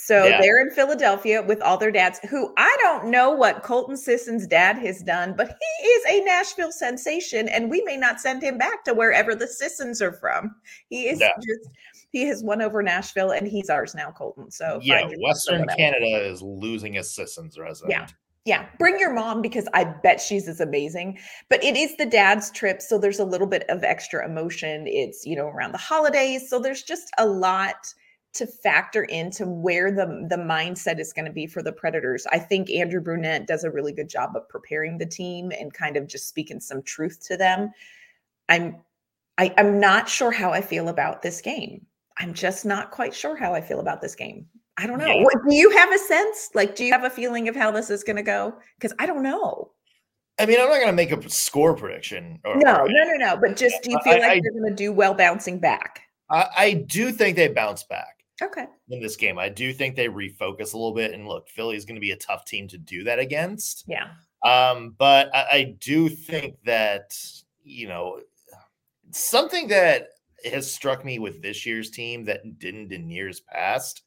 So 0.00 0.26
yeah. 0.26 0.40
they're 0.40 0.60
in 0.60 0.70
Philadelphia 0.70 1.42
with 1.42 1.60
all 1.60 1.76
their 1.76 1.90
dads, 1.90 2.20
who 2.30 2.54
I 2.56 2.74
don't 2.80 3.10
know 3.10 3.32
what 3.32 3.64
Colton 3.64 3.96
Sissons' 3.96 4.46
dad 4.46 4.78
has 4.78 5.02
done, 5.02 5.34
but 5.36 5.48
he 5.48 5.86
is 5.88 6.04
a 6.06 6.24
Nashville 6.24 6.70
sensation, 6.70 7.48
and 7.48 7.68
we 7.68 7.82
may 7.82 7.96
not 7.96 8.20
send 8.20 8.40
him 8.40 8.58
back 8.58 8.84
to 8.84 8.94
wherever 8.94 9.34
the 9.34 9.48
Sissons 9.48 10.00
are 10.00 10.12
from. 10.12 10.54
He 10.88 11.08
is 11.08 11.18
yeah. 11.18 11.30
just 11.36 11.70
he 12.12 12.28
has 12.28 12.44
won 12.44 12.62
over 12.62 12.80
Nashville, 12.80 13.32
and 13.32 13.48
he's 13.48 13.68
ours 13.68 13.92
now, 13.92 14.12
Colton. 14.12 14.52
So 14.52 14.78
yeah, 14.80 15.10
Western 15.18 15.66
Canada 15.76 16.24
is 16.24 16.42
losing 16.42 16.98
a 16.98 17.02
Sissons 17.02 17.58
resident. 17.58 17.90
Yeah. 17.90 18.06
Yeah, 18.44 18.66
bring 18.78 18.98
your 18.98 19.12
mom 19.12 19.42
because 19.42 19.68
I 19.74 19.84
bet 19.84 20.22
she's 20.22 20.48
as 20.48 20.60
amazing. 20.60 21.18
But 21.50 21.62
it 21.62 21.76
is 21.76 21.96
the 21.96 22.06
dad's 22.06 22.50
trip, 22.50 22.80
so 22.80 22.96
there's 22.96 23.18
a 23.18 23.24
little 23.24 23.48
bit 23.48 23.68
of 23.68 23.84
extra 23.84 24.24
emotion. 24.24 24.86
It's, 24.86 25.26
you 25.26 25.36
know, 25.36 25.48
around 25.48 25.72
the 25.72 25.78
holidays, 25.78 26.48
so 26.48 26.58
there's 26.58 26.82
just 26.82 27.10
a 27.18 27.26
lot 27.26 27.92
to 28.34 28.46
factor 28.46 29.04
into 29.04 29.46
where 29.46 29.90
the 29.90 30.26
the 30.28 30.36
mindset 30.36 31.00
is 31.00 31.12
going 31.12 31.24
to 31.24 31.32
be 31.32 31.46
for 31.46 31.62
the 31.62 31.72
Predators. 31.72 32.26
I 32.30 32.38
think 32.38 32.70
Andrew 32.70 33.00
Brunette 33.00 33.46
does 33.46 33.64
a 33.64 33.70
really 33.70 33.92
good 33.92 34.08
job 34.08 34.36
of 34.36 34.48
preparing 34.48 34.98
the 34.98 35.06
team 35.06 35.50
and 35.58 35.72
kind 35.72 35.96
of 35.96 36.06
just 36.06 36.28
speaking 36.28 36.60
some 36.60 36.82
truth 36.82 37.20
to 37.26 37.36
them. 37.36 37.72
I'm 38.48 38.76
I, 39.38 39.54
I'm 39.56 39.78
not 39.78 40.08
sure 40.08 40.32
how 40.32 40.52
I 40.52 40.60
feel 40.60 40.88
about 40.88 41.22
this 41.22 41.40
game. 41.40 41.86
I'm 42.18 42.34
just 42.34 42.64
not 42.64 42.90
quite 42.90 43.14
sure 43.14 43.36
how 43.36 43.54
I 43.54 43.60
feel 43.60 43.80
about 43.80 44.02
this 44.02 44.16
game. 44.16 44.46
I 44.76 44.86
don't 44.86 44.98
know. 44.98 45.06
Yeah. 45.06 45.22
What, 45.22 45.34
do 45.48 45.54
you 45.54 45.70
have 45.70 45.92
a 45.92 45.98
sense? 45.98 46.50
Like, 46.54 46.74
do 46.74 46.84
you 46.84 46.92
have 46.92 47.04
a 47.04 47.10
feeling 47.10 47.48
of 47.48 47.54
how 47.54 47.70
this 47.70 47.90
is 47.90 48.02
going 48.02 48.16
to 48.16 48.22
go? 48.22 48.54
Because 48.76 48.92
I 48.98 49.06
don't 49.06 49.22
know. 49.22 49.70
I 50.40 50.46
mean, 50.46 50.60
I'm 50.60 50.68
not 50.68 50.76
going 50.76 50.86
to 50.86 50.92
make 50.92 51.12
a 51.12 51.30
score 51.30 51.74
prediction. 51.74 52.38
Or, 52.44 52.56
no, 52.56 52.76
or 52.76 52.88
no, 52.88 53.04
no, 53.04 53.16
no. 53.16 53.36
But 53.36 53.56
just 53.56 53.82
do 53.82 53.90
you 53.90 53.98
feel 54.04 54.14
I, 54.14 54.18
like 54.18 54.30
I, 54.30 54.40
they're 54.42 54.52
going 54.52 54.70
to 54.70 54.74
do 54.74 54.92
well 54.92 55.14
bouncing 55.14 55.58
back? 55.58 56.02
I, 56.30 56.46
I 56.56 56.72
do 56.74 57.10
think 57.10 57.36
they 57.36 57.48
bounce 57.48 57.82
back. 57.84 58.17
Okay. 58.40 58.66
In 58.90 59.00
this 59.00 59.16
game, 59.16 59.38
I 59.38 59.48
do 59.48 59.72
think 59.72 59.96
they 59.96 60.08
refocus 60.08 60.72
a 60.72 60.76
little 60.76 60.94
bit. 60.94 61.12
And 61.12 61.26
look, 61.26 61.48
Philly 61.48 61.76
is 61.76 61.84
going 61.84 61.96
to 61.96 62.00
be 62.00 62.12
a 62.12 62.16
tough 62.16 62.44
team 62.44 62.68
to 62.68 62.78
do 62.78 63.04
that 63.04 63.18
against. 63.18 63.84
Yeah. 63.88 64.10
Um, 64.44 64.94
but 64.98 65.34
I, 65.34 65.46
I 65.50 65.76
do 65.80 66.08
think 66.08 66.56
that, 66.64 67.16
you 67.64 67.88
know, 67.88 68.20
something 69.10 69.68
that 69.68 70.08
has 70.44 70.70
struck 70.70 71.04
me 71.04 71.18
with 71.18 71.42
this 71.42 71.66
year's 71.66 71.90
team 71.90 72.24
that 72.26 72.58
didn't 72.58 72.92
in 72.92 73.10
years 73.10 73.40
past 73.40 74.02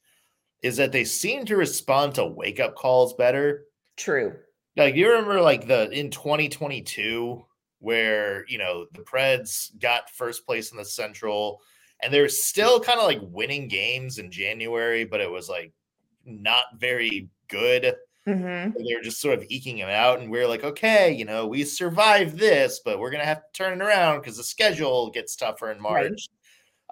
is 0.62 0.76
that 0.76 0.92
they 0.92 1.04
seem 1.04 1.44
to 1.44 1.56
respond 1.56 2.14
to 2.14 2.24
wake 2.24 2.60
up 2.60 2.74
calls 2.74 3.14
better. 3.14 3.64
True. 3.96 4.34
Like 4.76 4.94
you 4.94 5.10
remember 5.10 5.40
like 5.40 5.66
the 5.66 5.90
in 5.90 6.10
2022 6.10 7.44
where 7.80 8.46
you 8.48 8.58
know 8.58 8.86
the 8.92 9.02
Preds 9.02 9.78
got 9.78 10.08
first 10.10 10.46
place 10.46 10.70
in 10.70 10.78
the 10.78 10.84
Central, 10.84 11.60
and 12.02 12.12
they're 12.12 12.28
still 12.28 12.80
kind 12.80 12.98
of 12.98 13.06
like 13.06 13.20
winning 13.22 13.68
games 13.68 14.18
in 14.18 14.30
January, 14.30 15.04
but 15.04 15.20
it 15.20 15.30
was 15.30 15.48
like 15.48 15.72
not 16.24 16.64
very 16.78 17.28
good. 17.48 17.94
Mhm. 18.26 18.74
They 18.76 18.94
were 18.94 19.02
just 19.02 19.20
sort 19.20 19.38
of 19.38 19.44
eking 19.48 19.78
it 19.78 19.88
out, 19.90 20.20
and 20.20 20.30
we 20.30 20.38
are 20.40 20.46
like, 20.46 20.62
okay, 20.64 21.10
you 21.12 21.24
know, 21.24 21.46
we 21.46 21.64
survived 21.64 22.38
this, 22.38 22.80
but 22.84 22.98
we're 23.00 23.10
gonna 23.10 23.24
have 23.24 23.42
to 23.42 23.52
turn 23.52 23.80
it 23.80 23.84
around 23.84 24.20
because 24.20 24.36
the 24.36 24.44
schedule 24.44 25.10
gets 25.10 25.34
tougher 25.36 25.70
in 25.72 25.78
Right. 25.82 26.10
March. 26.10 26.28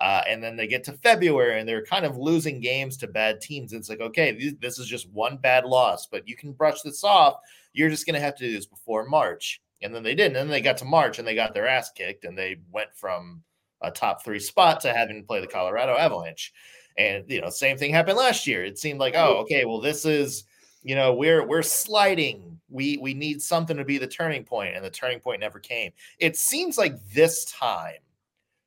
Uh, 0.00 0.22
and 0.26 0.42
then 0.42 0.56
they 0.56 0.66
get 0.66 0.82
to 0.84 0.94
February 0.94 1.60
and 1.60 1.68
they're 1.68 1.84
kind 1.84 2.06
of 2.06 2.16
losing 2.16 2.58
games 2.58 2.96
to 2.96 3.06
bad 3.06 3.38
teams. 3.40 3.74
It's 3.74 3.90
like, 3.90 4.00
okay, 4.00 4.32
th- 4.34 4.58
this 4.58 4.78
is 4.78 4.86
just 4.86 5.10
one 5.10 5.36
bad 5.36 5.66
loss, 5.66 6.06
but 6.06 6.26
you 6.26 6.34
can 6.36 6.52
brush 6.52 6.80
this 6.80 7.04
off. 7.04 7.34
You're 7.74 7.90
just 7.90 8.06
going 8.06 8.14
to 8.14 8.20
have 8.20 8.34
to 8.36 8.44
do 8.48 8.50
this 8.56 8.64
before 8.64 9.04
March. 9.04 9.60
And 9.82 9.94
then 9.94 10.02
they 10.02 10.14
didn't. 10.14 10.36
And 10.36 10.48
then 10.48 10.48
they 10.48 10.62
got 10.62 10.78
to 10.78 10.86
March 10.86 11.18
and 11.18 11.28
they 11.28 11.34
got 11.34 11.52
their 11.52 11.68
ass 11.68 11.90
kicked 11.92 12.24
and 12.24 12.36
they 12.36 12.56
went 12.72 12.88
from 12.94 13.42
a 13.82 13.90
top 13.90 14.24
three 14.24 14.38
spot 14.38 14.80
to 14.80 14.92
having 14.92 15.20
to 15.20 15.26
play 15.26 15.40
the 15.40 15.46
Colorado 15.46 15.96
Avalanche. 15.96 16.52
And, 16.96 17.24
you 17.28 17.40
know, 17.40 17.48
same 17.50 17.78
thing 17.78 17.92
happened 17.92 18.18
last 18.18 18.46
year. 18.46 18.64
It 18.64 18.78
seemed 18.78 19.00
like, 19.00 19.14
oh, 19.16 19.38
okay, 19.38 19.64
well, 19.64 19.80
this 19.80 20.04
is, 20.04 20.44
you 20.82 20.94
know, 20.94 21.14
we're 21.14 21.46
we're 21.46 21.62
sliding. 21.62 22.58
We 22.68 22.98
we 22.98 23.14
need 23.14 23.42
something 23.42 23.76
to 23.76 23.84
be 23.84 23.98
the 23.98 24.06
turning 24.06 24.44
point, 24.44 24.76
and 24.76 24.84
the 24.84 24.90
turning 24.90 25.20
point 25.20 25.40
never 25.40 25.58
came. 25.58 25.92
It 26.18 26.36
seems 26.36 26.78
like 26.78 26.94
this 27.12 27.44
time 27.46 27.98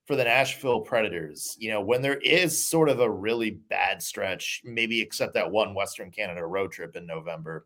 for 0.06 0.16
the 0.16 0.24
Nashville 0.24 0.82
Predators, 0.82 1.56
you 1.60 1.70
know, 1.70 1.82
when 1.82 2.02
there 2.02 2.18
is 2.18 2.64
sort 2.64 2.90
of 2.90 3.00
a 3.00 3.10
really 3.10 3.52
bad 3.52 4.02
stretch, 4.02 4.62
maybe 4.66 5.02
except 5.02 5.34
that 5.34 5.50
one 5.50 5.74
Western 5.74 6.12
Canada 6.12 6.46
road 6.46 6.72
trip 6.72 6.96
in 6.96 7.06
November, 7.06 7.66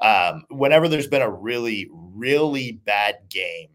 um, 0.00 0.44
whenever 0.50 0.88
there's 0.88 1.06
been 1.06 1.22
a 1.22 1.30
really, 1.30 1.88
really 1.92 2.72
bad 2.72 3.16
game, 3.28 3.68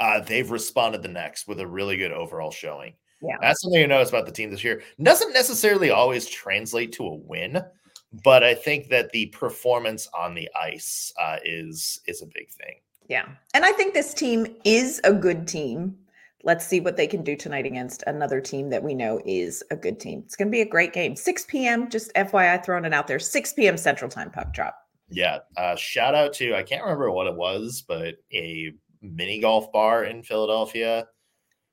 uh, 0.00 0.20
they've 0.20 0.50
responded 0.50 1.02
the 1.02 1.08
next 1.08 1.46
with 1.46 1.60
a 1.60 1.66
really 1.66 1.96
good 1.96 2.12
overall 2.12 2.50
showing. 2.50 2.94
Yeah. 3.22 3.36
That's 3.40 3.62
something 3.62 3.80
you 3.80 3.86
notice 3.86 4.10
about 4.10 4.26
the 4.26 4.32
team 4.32 4.50
this 4.50 4.64
year. 4.64 4.82
Doesn't 5.02 5.32
necessarily 5.32 5.90
always 5.90 6.26
translate 6.26 6.92
to 6.92 7.06
a 7.06 7.14
win, 7.14 7.62
but 8.22 8.44
I 8.44 8.54
think 8.54 8.88
that 8.88 9.10
the 9.10 9.26
performance 9.26 10.08
on 10.18 10.34
the 10.34 10.48
ice 10.60 11.12
uh, 11.20 11.38
is 11.44 12.00
is 12.06 12.22
a 12.22 12.26
big 12.26 12.50
thing. 12.50 12.80
Yeah. 13.08 13.26
And 13.54 13.64
I 13.64 13.72
think 13.72 13.94
this 13.94 14.14
team 14.14 14.46
is 14.64 15.00
a 15.04 15.12
good 15.12 15.46
team. 15.46 15.96
Let's 16.42 16.66
see 16.66 16.80
what 16.80 16.96
they 16.96 17.06
can 17.06 17.22
do 17.22 17.36
tonight 17.36 17.64
against 17.64 18.04
another 18.06 18.40
team 18.40 18.68
that 18.70 18.82
we 18.82 18.94
know 18.94 19.20
is 19.24 19.62
a 19.70 19.76
good 19.76 19.98
team. 19.98 20.22
It's 20.26 20.36
going 20.36 20.48
to 20.48 20.52
be 20.52 20.60
a 20.60 20.68
great 20.68 20.92
game. 20.92 21.16
6 21.16 21.44
p.m. 21.46 21.88
Just 21.88 22.12
FYI, 22.14 22.62
throwing 22.62 22.84
it 22.84 22.92
out 22.92 23.06
there. 23.06 23.18
6 23.18 23.52
p.m. 23.54 23.78
Central 23.78 24.10
Time 24.10 24.30
puck 24.30 24.52
drop. 24.52 24.76
Yeah. 25.08 25.38
Uh, 25.56 25.76
shout 25.76 26.14
out 26.14 26.34
to 26.34 26.54
I 26.54 26.62
can't 26.62 26.82
remember 26.82 27.10
what 27.10 27.26
it 27.26 27.34
was, 27.34 27.84
but 27.86 28.16
a 28.32 28.72
mini 29.04 29.40
golf 29.40 29.70
bar 29.72 30.04
in 30.04 30.22
Philadelphia. 30.22 31.06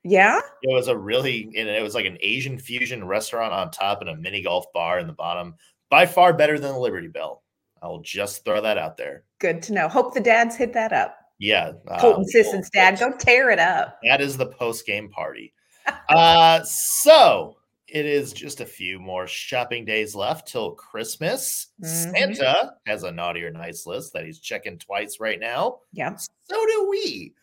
Yeah. 0.04 0.40
It 0.64 0.74
was 0.74 0.88
a 0.88 0.98
really 0.98 1.44
and 1.56 1.70
it 1.70 1.84
was 1.84 1.96
like 1.96 2.06
an 2.06 2.18
Asian 2.22 2.58
fusion 2.58 3.06
restaurant 3.06 3.54
on 3.54 3.72
top 3.72 4.02
and 4.02 4.10
a 4.10 4.16
mini 4.16 4.42
golf 4.42 4.66
bar 4.74 5.00
in 5.00 5.08
the 5.08 5.14
bottom. 5.14 5.56
By 5.90 6.06
far 6.06 6.34
better 6.34 6.58
than 6.58 6.72
the 6.74 6.80
Liberty 6.80 7.08
Bell. 7.08 7.44
I'll 7.82 8.00
just 8.00 8.46
throw 8.46 8.62
that 8.62 8.78
out 8.78 8.98
there. 8.98 9.24
Good 9.40 9.62
to 9.64 9.74
know. 9.74 9.88
Hope 9.88 10.14
the 10.14 10.20
dads 10.20 10.56
hit 10.56 10.74
that 10.74 10.94
up. 10.94 11.18
Yeah. 11.40 11.74
uh, 11.88 12.00
Colton 12.00 12.22
we'll- 12.22 12.30
Sissons' 12.30 12.70
dad, 12.70 13.00
go 13.00 13.12
tear 13.18 13.50
it 13.50 13.60
up. 13.60 14.00
That 14.08 14.22
is 14.22 14.38
the 14.38 14.46
post 14.46 14.86
game 14.86 15.10
party. 15.10 15.54
uh, 16.10 16.62
so 16.64 17.58
it 17.88 18.06
is 18.06 18.32
just 18.32 18.62
a 18.62 18.66
few 18.66 19.00
more 19.00 19.28
shopping 19.28 19.84
days 19.84 20.16
left 20.16 20.48
till 20.48 20.72
Christmas. 20.76 21.68
Mhm. 21.84 22.12
Santa 22.12 22.74
has 22.86 23.04
a 23.04 23.12
naughty 23.12 23.44
or 23.44 23.52
nice 23.52 23.86
list 23.86 24.14
that 24.14 24.24
he's 24.26 24.40
checking 24.40 24.78
twice 24.78 25.20
right 25.20 25.40
now. 25.40 25.80
Yeah. 25.92 26.16
So 26.51 26.65
do 26.65 26.88
we. 26.89 27.34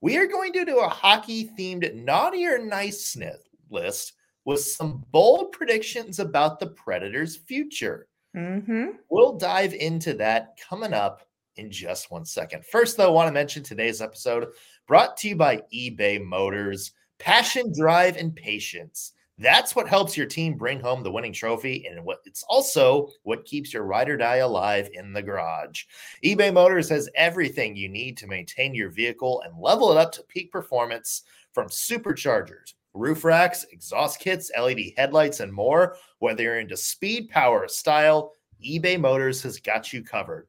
We 0.00 0.16
are 0.18 0.26
going 0.26 0.52
to 0.54 0.64
do 0.64 0.80
a 0.80 0.88
hockey 0.88 1.48
themed 1.56 1.94
naughty 1.94 2.46
or 2.46 2.58
nice 2.58 3.06
sniff 3.06 3.40
list 3.70 4.14
with 4.44 4.60
some 4.60 5.04
bold 5.12 5.52
predictions 5.52 6.18
about 6.18 6.58
the 6.58 6.66
Predators' 6.66 7.36
future. 7.36 8.08
Mm-hmm. 8.36 8.86
We'll 9.08 9.38
dive 9.38 9.72
into 9.72 10.14
that 10.14 10.58
coming 10.68 10.92
up 10.92 11.28
in 11.54 11.70
just 11.70 12.10
one 12.10 12.24
second. 12.24 12.66
First, 12.66 12.96
though, 12.96 13.06
I 13.06 13.10
want 13.10 13.28
to 13.28 13.32
mention 13.32 13.62
today's 13.62 14.02
episode 14.02 14.48
brought 14.88 15.16
to 15.18 15.28
you 15.28 15.36
by 15.36 15.62
eBay 15.72 16.20
Motors. 16.20 16.90
Passion, 17.20 17.72
drive, 17.72 18.16
and 18.16 18.34
patience. 18.34 19.12
That's 19.38 19.76
what 19.76 19.86
helps 19.88 20.16
your 20.16 20.26
team 20.26 20.54
bring 20.54 20.80
home 20.80 21.02
the 21.02 21.10
winning 21.12 21.32
trophy, 21.32 21.86
and 21.86 22.02
what 22.04 22.20
it's 22.24 22.42
also 22.44 23.10
what 23.22 23.44
keeps 23.44 23.72
your 23.72 23.82
ride 23.82 24.08
or 24.08 24.16
die 24.16 24.36
alive 24.36 24.88
in 24.94 25.12
the 25.12 25.22
garage. 25.22 25.84
eBay 26.24 26.52
Motors 26.52 26.88
has 26.88 27.10
everything 27.14 27.76
you 27.76 27.88
need 27.88 28.16
to 28.16 28.26
maintain 28.26 28.74
your 28.74 28.88
vehicle 28.88 29.42
and 29.42 29.60
level 29.60 29.92
it 29.92 29.98
up 29.98 30.10
to 30.12 30.22
peak 30.22 30.50
performance 30.50 31.22
from 31.52 31.68
superchargers, 31.68 32.74
roof 32.94 33.24
racks, 33.24 33.66
exhaust 33.70 34.20
kits, 34.20 34.50
LED 34.58 34.92
headlights, 34.96 35.40
and 35.40 35.52
more. 35.52 35.96
Whether 36.18 36.44
you're 36.44 36.60
into 36.60 36.76
speed, 36.76 37.28
power, 37.28 37.64
or 37.64 37.68
style, 37.68 38.32
eBay 38.66 38.98
Motors 38.98 39.42
has 39.42 39.60
got 39.60 39.92
you 39.92 40.02
covered. 40.02 40.48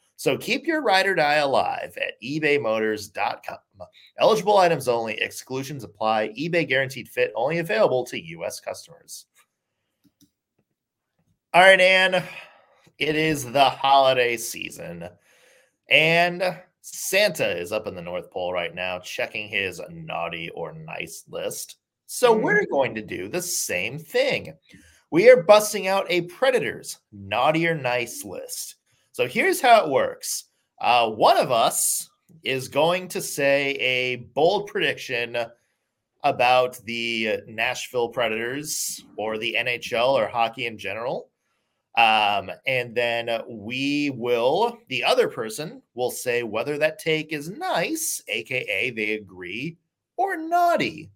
So 0.21 0.37
keep 0.37 0.67
your 0.67 0.83
ride 0.83 1.07
or 1.07 1.15
die 1.15 1.37
alive 1.37 1.97
at 1.97 2.21
ebaymotors.com. 2.21 3.57
Eligible 4.19 4.59
items 4.59 4.87
only, 4.87 5.19
exclusions 5.19 5.83
apply. 5.83 6.29
eBay 6.39 6.67
guaranteed 6.67 7.09
fit 7.09 7.31
only 7.35 7.57
available 7.57 8.05
to 8.05 8.23
U.S. 8.27 8.59
customers. 8.59 9.25
All 11.55 11.63
right, 11.63 11.81
Ann, 11.81 12.23
it 12.99 13.15
is 13.15 13.51
the 13.51 13.67
holiday 13.67 14.37
season, 14.37 15.09
and 15.89 16.55
Santa 16.81 17.57
is 17.57 17.71
up 17.71 17.87
in 17.87 17.95
the 17.95 18.01
North 18.03 18.29
Pole 18.29 18.53
right 18.53 18.75
now 18.75 18.99
checking 18.99 19.49
his 19.49 19.81
naughty 19.89 20.51
or 20.51 20.71
nice 20.71 21.23
list. 21.29 21.77
So 22.05 22.31
we're 22.31 22.61
mm-hmm. 22.61 22.71
going 22.71 22.93
to 22.93 23.01
do 23.01 23.27
the 23.27 23.41
same 23.41 23.97
thing. 23.97 24.53
We 25.09 25.31
are 25.31 25.41
busting 25.41 25.87
out 25.87 26.05
a 26.09 26.21
Predators 26.21 26.99
naughty 27.11 27.67
or 27.67 27.73
nice 27.73 28.23
list. 28.23 28.75
So 29.21 29.27
here's 29.27 29.61
how 29.61 29.85
it 29.85 29.91
works. 29.91 30.45
Uh, 30.81 31.07
one 31.11 31.37
of 31.37 31.51
us 31.51 32.09
is 32.43 32.67
going 32.67 33.07
to 33.09 33.21
say 33.21 33.73
a 33.73 34.15
bold 34.33 34.65
prediction 34.65 35.37
about 36.23 36.79
the 36.85 37.41
Nashville 37.45 38.09
Predators 38.09 39.05
or 39.17 39.37
the 39.37 39.57
NHL 39.59 40.13
or 40.13 40.25
hockey 40.25 40.65
in 40.65 40.75
general. 40.75 41.29
Um, 41.95 42.49
and 42.65 42.95
then 42.95 43.43
we 43.47 44.09
will, 44.09 44.79
the 44.87 45.03
other 45.03 45.27
person 45.27 45.83
will 45.93 46.09
say 46.09 46.41
whether 46.41 46.79
that 46.79 46.97
take 46.97 47.31
is 47.31 47.47
nice, 47.47 48.23
aka 48.27 48.89
they 48.89 49.11
agree, 49.11 49.77
or 50.17 50.35
naughty, 50.35 51.11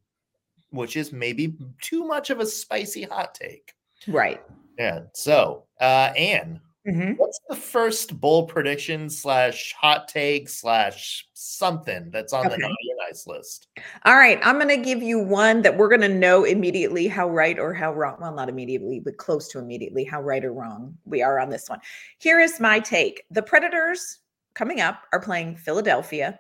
which 0.70 0.96
is 0.96 1.12
maybe 1.12 1.56
too 1.82 2.06
much 2.06 2.30
of 2.30 2.40
a 2.40 2.46
spicy 2.46 3.02
hot 3.02 3.34
take. 3.34 3.74
Right. 4.08 4.44
Yeah. 4.78 5.06
So, 5.14 5.64
uh, 5.82 6.14
Anne, 6.16 6.62
Mm-hmm. 6.88 7.14
what's 7.14 7.40
the 7.50 7.56
first 7.56 8.20
bold 8.22 8.48
prediction 8.48 9.10
slash 9.10 9.74
hot 9.74 10.08
take 10.08 10.48
slash 10.48 11.28
something 11.34 12.12
that's 12.12 12.32
on 12.32 12.44
the 12.46 12.54
Okay. 12.54 12.62
naughty 12.62 12.94
nice 13.08 13.26
list? 13.26 13.68
All 14.06 14.16
right. 14.16 14.40
I'm 14.44 14.56
going 14.60 14.68
to 14.68 14.78
give 14.78 15.02
you 15.02 15.18
one 15.20 15.64
that 15.64 15.76
we're 15.78 15.90
going 15.90 16.02
to 16.02 16.10
know 16.10 16.44
immediately 16.44 17.08
how 17.08 17.28
right 17.30 17.58
or 17.58 17.74
how 17.74 17.94
wrong. 17.94 18.18
Well, 18.20 18.34
not 18.36 18.50
immediately, 18.50 19.00
but 19.00 19.18
close 19.18 19.48
to 19.50 19.60
immediately 19.60 20.04
how 20.04 20.22
right 20.22 20.46
or 20.46 20.54
wrong 20.54 20.96
we 21.06 21.24
are 21.24 21.40
on 21.40 21.50
this 21.50 21.70
one. 21.70 21.80
Here 22.20 22.40
is 22.40 22.60
my 22.60 22.80
take 22.80 23.24
The 23.32 23.42
Predators 23.42 24.20
coming 24.54 24.80
up 24.80 25.04
are 25.12 25.20
playing 25.20 25.56
Philadelphia, 25.58 26.40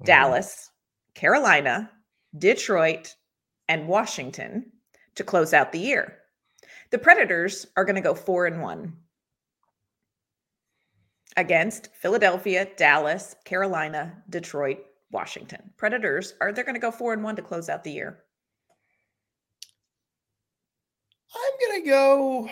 Mhm. 0.00 0.04
Dallas, 0.04 0.70
Carolina, 1.14 1.90
Detroit, 2.36 3.14
and 3.68 3.88
Washington 3.88 4.70
to 5.14 5.24
close 5.24 5.54
out 5.54 5.72
the 5.72 5.78
year. 5.78 6.18
The 6.90 6.98
Predators 6.98 7.66
are 7.78 7.84
going 7.86 7.96
to 7.96 8.02
go 8.02 8.14
four 8.14 8.44
and 8.46 8.60
one 8.60 8.94
against 11.36 11.88
Philadelphia, 11.94 12.66
Dallas, 12.76 13.36
Carolina, 13.44 14.22
Detroit, 14.30 14.78
Washington. 15.10 15.70
Predators 15.76 16.34
are 16.40 16.52
they're 16.52 16.64
going 16.64 16.74
to 16.74 16.80
go 16.80 16.90
four 16.90 17.12
and 17.12 17.22
one 17.22 17.36
to 17.36 17.42
close 17.42 17.68
out 17.68 17.84
the 17.84 17.92
year. 17.92 18.22
I'm 21.34 21.68
gonna 21.72 21.84
go. 21.86 22.48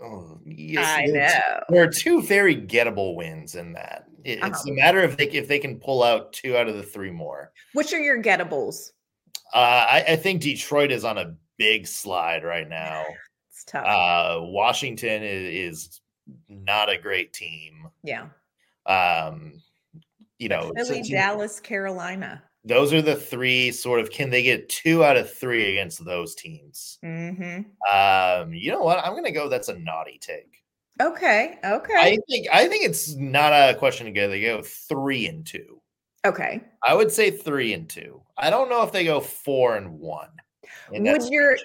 Oh, 0.00 0.38
yes, 0.44 0.86
I 0.86 1.06
there 1.10 1.24
are 1.24 1.28
two- 1.30 1.38
know. 1.38 1.60
There 1.70 1.82
are 1.84 1.90
two 1.90 2.22
very 2.22 2.56
gettable 2.56 3.14
wins 3.16 3.54
in 3.54 3.72
that. 3.72 4.04
It- 4.24 4.38
It's 4.38 4.60
Uh-huh. 4.60 4.70
a 4.72 4.72
matter 4.72 5.00
of 5.02 5.16
they, 5.16 5.28
if 5.28 5.48
they 5.48 5.58
can 5.58 5.78
pull 5.80 6.02
out 6.02 6.32
two 6.32 6.56
out 6.56 6.68
of 6.68 6.76
the 6.76 6.82
three 6.82 7.10
more. 7.10 7.52
Which 7.72 7.92
are 7.92 7.98
your 8.00 8.22
gettables? 8.22 8.90
Uh, 9.54 9.58
I, 9.88 10.04
I 10.08 10.16
think 10.16 10.42
Detroit 10.42 10.90
is 10.92 11.04
on 11.04 11.18
a 11.18 11.34
big 11.56 11.86
slide 11.86 12.44
right 12.44 12.68
now. 12.68 13.04
It's 13.50 13.64
tough. 13.64 13.86
Uh, 13.86 14.40
Washington 14.42 15.22
is, 15.22 15.76
is 15.76 16.00
not 16.48 16.88
a 16.90 16.98
great 16.98 17.32
team. 17.32 17.88
yeah. 18.02 18.26
Um, 18.86 19.62
you 20.38 20.48
know, 20.48 20.72
Philly, 20.76 21.02
Dallas, 21.02 21.60
Carolina. 21.60 22.42
those 22.64 22.92
are 22.92 23.00
the 23.02 23.14
three 23.14 23.70
sort 23.70 24.00
of. 24.00 24.10
Can 24.10 24.28
they 24.30 24.42
get 24.42 24.68
two 24.68 25.04
out 25.04 25.16
of 25.16 25.32
three 25.32 25.70
against 25.70 26.04
those 26.04 26.34
teams? 26.34 26.98
Mm-hmm. 27.04 27.60
Um, 27.96 28.52
you 28.52 28.72
know 28.72 28.82
what? 28.82 28.98
I'm 29.04 29.14
gonna 29.14 29.30
go. 29.30 29.48
That's 29.48 29.68
a 29.68 29.78
naughty 29.78 30.18
take. 30.20 30.64
Okay. 31.00 31.58
Okay. 31.64 31.94
I 31.96 32.18
think 32.28 32.48
I 32.52 32.66
think 32.68 32.84
it's 32.84 33.14
not 33.14 33.52
a 33.52 33.74
question 33.76 34.06
to 34.06 34.12
go. 34.12 34.28
They 34.28 34.40
go 34.42 34.62
three 34.62 35.26
and 35.28 35.46
two. 35.46 35.80
okay. 36.26 36.60
I 36.84 36.94
would 36.94 37.12
say 37.12 37.30
three 37.30 37.72
and 37.72 37.88
two. 37.88 38.20
I 38.36 38.50
don't 38.50 38.68
know 38.68 38.82
if 38.82 38.90
they 38.92 39.04
go 39.04 39.20
four 39.20 39.76
and 39.76 39.98
one. 40.00 40.30
And 40.92 41.04
Would 41.04 41.28
your 41.30 41.56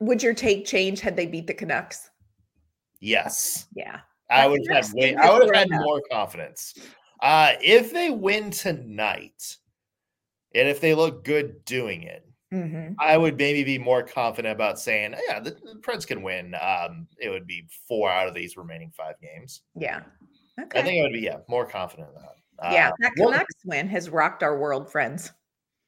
would 0.00 0.22
your 0.22 0.34
take 0.34 0.64
change 0.64 1.00
had 1.00 1.16
they 1.16 1.26
beat 1.26 1.46
the 1.46 1.54
Canucks? 1.54 2.08
Yes, 3.02 3.66
Yeah. 3.74 4.00
I 4.30 4.46
would 4.46 4.60
have 4.70 4.86
had 4.86 4.94
way, 4.94 5.14
I 5.14 5.30
would 5.30 5.42
have 5.42 5.54
had 5.54 5.66
enough. 5.66 5.82
more 5.84 6.00
confidence. 6.10 6.72
Uh, 7.20 7.52
if 7.60 7.92
they 7.92 8.08
win 8.08 8.50
tonight, 8.50 9.56
and 10.54 10.66
if 10.68 10.80
they 10.80 10.94
look 10.94 11.24
good 11.24 11.64
doing 11.66 12.02
it, 12.04 12.26
Mm-hmm. 12.52 12.92
I 12.98 13.16
would 13.16 13.38
maybe 13.38 13.64
be 13.64 13.78
more 13.78 14.02
confident 14.02 14.52
about 14.54 14.78
saying, 14.78 15.14
yeah, 15.26 15.40
the, 15.40 15.52
the 15.52 15.80
Preds 15.80 16.06
can 16.06 16.22
win. 16.22 16.54
Um, 16.60 17.06
it 17.18 17.30
would 17.30 17.46
be 17.46 17.66
four 17.88 18.10
out 18.10 18.28
of 18.28 18.34
these 18.34 18.58
remaining 18.58 18.92
five 18.94 19.14
games. 19.22 19.62
Yeah. 19.74 20.02
Okay. 20.60 20.78
I 20.80 20.82
think 20.82 21.00
I 21.00 21.02
would 21.04 21.14
be 21.14 21.20
yeah 21.20 21.38
more 21.48 21.64
confident 21.64 22.08
in 22.10 22.14
that. 22.20 22.72
yeah, 22.74 22.88
Uh, 22.88 22.92
that 23.00 23.14
Canucks 23.16 23.54
win 23.64 23.88
has 23.88 24.10
rocked 24.10 24.42
our 24.42 24.58
world, 24.58 24.92
friends. 24.92 25.32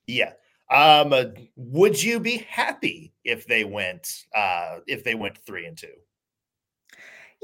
Yeah. 0.06 0.32
Um, 0.70 1.12
uh, 1.12 1.26
would 1.56 2.02
you 2.02 2.18
be 2.18 2.38
happy 2.48 3.12
if 3.24 3.46
they 3.46 3.64
went 3.64 4.24
uh 4.34 4.78
if 4.86 5.04
they 5.04 5.14
went 5.14 5.36
three 5.44 5.66
and 5.66 5.76
two? 5.76 5.92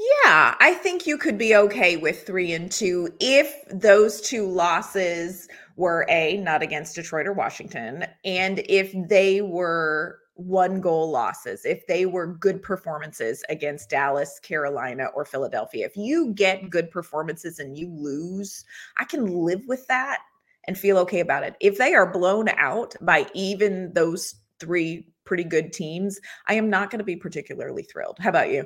Yeah, 0.01 0.55
I 0.59 0.73
think 0.73 1.05
you 1.05 1.15
could 1.15 1.37
be 1.37 1.55
okay 1.55 1.95
with 1.95 2.25
three 2.25 2.53
and 2.53 2.71
two 2.71 3.09
if 3.19 3.53
those 3.69 4.19
two 4.19 4.47
losses 4.47 5.47
were 5.75 6.07
a 6.09 6.37
not 6.37 6.63
against 6.63 6.95
Detroit 6.95 7.27
or 7.27 7.33
Washington, 7.33 8.05
and 8.25 8.63
if 8.67 8.93
they 9.09 9.41
were 9.41 10.17
one 10.33 10.81
goal 10.81 11.11
losses, 11.11 11.65
if 11.65 11.85
they 11.85 12.07
were 12.07 12.25
good 12.25 12.63
performances 12.63 13.43
against 13.49 13.91
Dallas, 13.91 14.39
Carolina, 14.39 15.07
or 15.13 15.23
Philadelphia. 15.23 15.85
If 15.85 15.95
you 15.95 16.33
get 16.33 16.71
good 16.71 16.89
performances 16.89 17.59
and 17.59 17.77
you 17.77 17.89
lose, 17.89 18.65
I 18.97 19.03
can 19.03 19.27
live 19.27 19.61
with 19.67 19.85
that 19.87 20.19
and 20.67 20.77
feel 20.77 20.97
okay 20.99 21.19
about 21.19 21.43
it. 21.43 21.55
If 21.59 21.77
they 21.77 21.93
are 21.93 22.11
blown 22.11 22.49
out 22.49 22.95
by 23.01 23.27
even 23.35 23.93
those 23.93 24.35
three 24.59 25.07
pretty 25.25 25.43
good 25.43 25.73
teams, 25.73 26.19
I 26.47 26.55
am 26.55 26.71
not 26.71 26.89
going 26.89 26.99
to 26.99 27.05
be 27.05 27.15
particularly 27.15 27.83
thrilled. 27.83 28.17
How 28.19 28.29
about 28.29 28.49
you? 28.49 28.65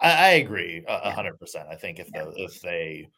I, 0.00 0.10
I 0.12 0.28
agree 0.34 0.84
hundred 0.88 1.38
percent. 1.38 1.68
I 1.70 1.76
think 1.76 1.98
if 1.98 2.10
the 2.12 2.32
if 2.36 2.60
they 2.60 3.08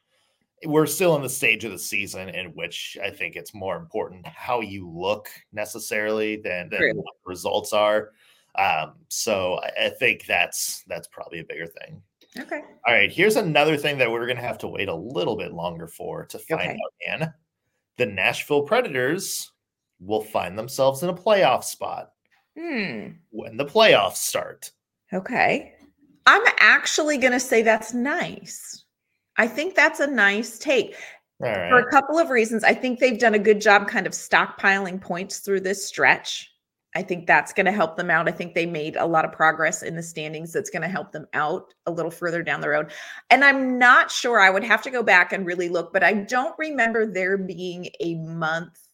we're 0.64 0.86
still 0.86 1.14
in 1.16 1.22
the 1.22 1.28
stage 1.28 1.64
of 1.64 1.70
the 1.72 1.78
season 1.78 2.30
in 2.30 2.46
which 2.48 2.96
I 3.02 3.10
think 3.10 3.36
it's 3.36 3.54
more 3.54 3.76
important 3.76 4.26
how 4.26 4.60
you 4.60 4.88
look 4.88 5.28
necessarily 5.52 6.36
than, 6.36 6.70
than 6.70 6.96
what 6.96 7.14
the 7.24 7.28
results 7.28 7.74
are. 7.74 8.12
Um, 8.54 8.94
so 9.08 9.60
I, 9.62 9.86
I 9.86 9.88
think 9.90 10.24
that's 10.26 10.82
that's 10.86 11.08
probably 11.08 11.40
a 11.40 11.44
bigger 11.44 11.66
thing. 11.66 12.00
Okay. 12.38 12.62
All 12.86 12.94
right, 12.94 13.12
here's 13.12 13.36
another 13.36 13.76
thing 13.76 13.98
that 13.98 14.10
we're 14.10 14.26
gonna 14.26 14.40
have 14.40 14.58
to 14.58 14.68
wait 14.68 14.88
a 14.88 14.94
little 14.94 15.36
bit 15.36 15.52
longer 15.52 15.86
for 15.86 16.24
to 16.26 16.38
find 16.38 16.60
Okay. 16.62 16.70
out, 16.70 17.20
Anne. 17.20 17.34
The 17.98 18.06
Nashville 18.06 18.62
Predators 18.62 19.52
will 20.00 20.22
find 20.22 20.58
themselves 20.58 21.02
in 21.02 21.08
a 21.10 21.14
playoff 21.14 21.64
spot 21.64 22.12
Hmm. 22.58 23.08
when 23.30 23.56
the 23.58 23.64
playoffs 23.66 24.16
start. 24.16 24.70
Okay. 25.12 25.74
I'm 26.26 26.42
actually 26.58 27.18
going 27.18 27.32
to 27.32 27.40
say 27.40 27.62
that's 27.62 27.94
nice. 27.94 28.84
I 29.36 29.46
think 29.46 29.74
that's 29.74 30.00
a 30.00 30.06
nice 30.06 30.58
take 30.58 30.96
right. 31.38 31.68
for 31.68 31.78
a 31.78 31.90
couple 31.90 32.18
of 32.18 32.30
reasons. 32.30 32.64
I 32.64 32.74
think 32.74 32.98
they've 32.98 33.18
done 33.18 33.34
a 33.34 33.38
good 33.38 33.60
job 33.60 33.88
kind 33.88 34.06
of 34.06 34.12
stockpiling 34.12 35.00
points 35.00 35.38
through 35.38 35.60
this 35.60 35.86
stretch. 35.86 36.50
I 36.94 37.02
think 37.02 37.26
that's 37.26 37.52
going 37.52 37.66
to 37.66 37.72
help 37.72 37.96
them 37.96 38.10
out. 38.10 38.26
I 38.26 38.32
think 38.32 38.54
they 38.54 38.64
made 38.64 38.96
a 38.96 39.04
lot 39.04 39.26
of 39.26 39.32
progress 39.32 39.82
in 39.82 39.96
the 39.96 40.02
standings 40.02 40.50
that's 40.50 40.70
going 40.70 40.80
to 40.80 40.88
help 40.88 41.12
them 41.12 41.26
out 41.34 41.74
a 41.84 41.90
little 41.90 42.10
further 42.10 42.42
down 42.42 42.62
the 42.62 42.70
road. 42.70 42.90
And 43.28 43.44
I'm 43.44 43.78
not 43.78 44.10
sure, 44.10 44.40
I 44.40 44.48
would 44.48 44.64
have 44.64 44.80
to 44.82 44.90
go 44.90 45.02
back 45.02 45.34
and 45.34 45.44
really 45.44 45.68
look, 45.68 45.92
but 45.92 46.02
I 46.02 46.14
don't 46.14 46.58
remember 46.58 47.04
there 47.06 47.36
being 47.36 47.90
a 48.00 48.14
month. 48.14 48.85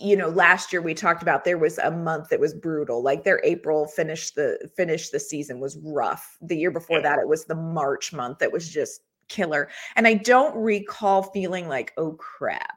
You 0.00 0.16
know, 0.16 0.28
last 0.28 0.72
year 0.72 0.80
we 0.80 0.94
talked 0.94 1.22
about 1.22 1.44
there 1.44 1.58
was 1.58 1.78
a 1.78 1.90
month 1.90 2.28
that 2.28 2.40
was 2.40 2.54
brutal. 2.54 3.02
Like 3.02 3.24
their 3.24 3.40
April 3.44 3.86
finish 3.86 4.30
the 4.30 4.70
finish 4.76 5.10
the 5.10 5.20
season 5.20 5.60
was 5.60 5.78
rough. 5.82 6.36
The 6.40 6.56
year 6.56 6.70
before 6.70 7.00
that, 7.02 7.18
it 7.18 7.28
was 7.28 7.44
the 7.44 7.54
March 7.56 8.12
month 8.12 8.38
that 8.38 8.52
was 8.52 8.68
just 8.68 9.02
killer. 9.28 9.68
And 9.96 10.06
I 10.06 10.14
don't 10.14 10.56
recall 10.56 11.22
feeling 11.24 11.68
like, 11.68 11.92
oh 11.96 12.12
crap, 12.12 12.76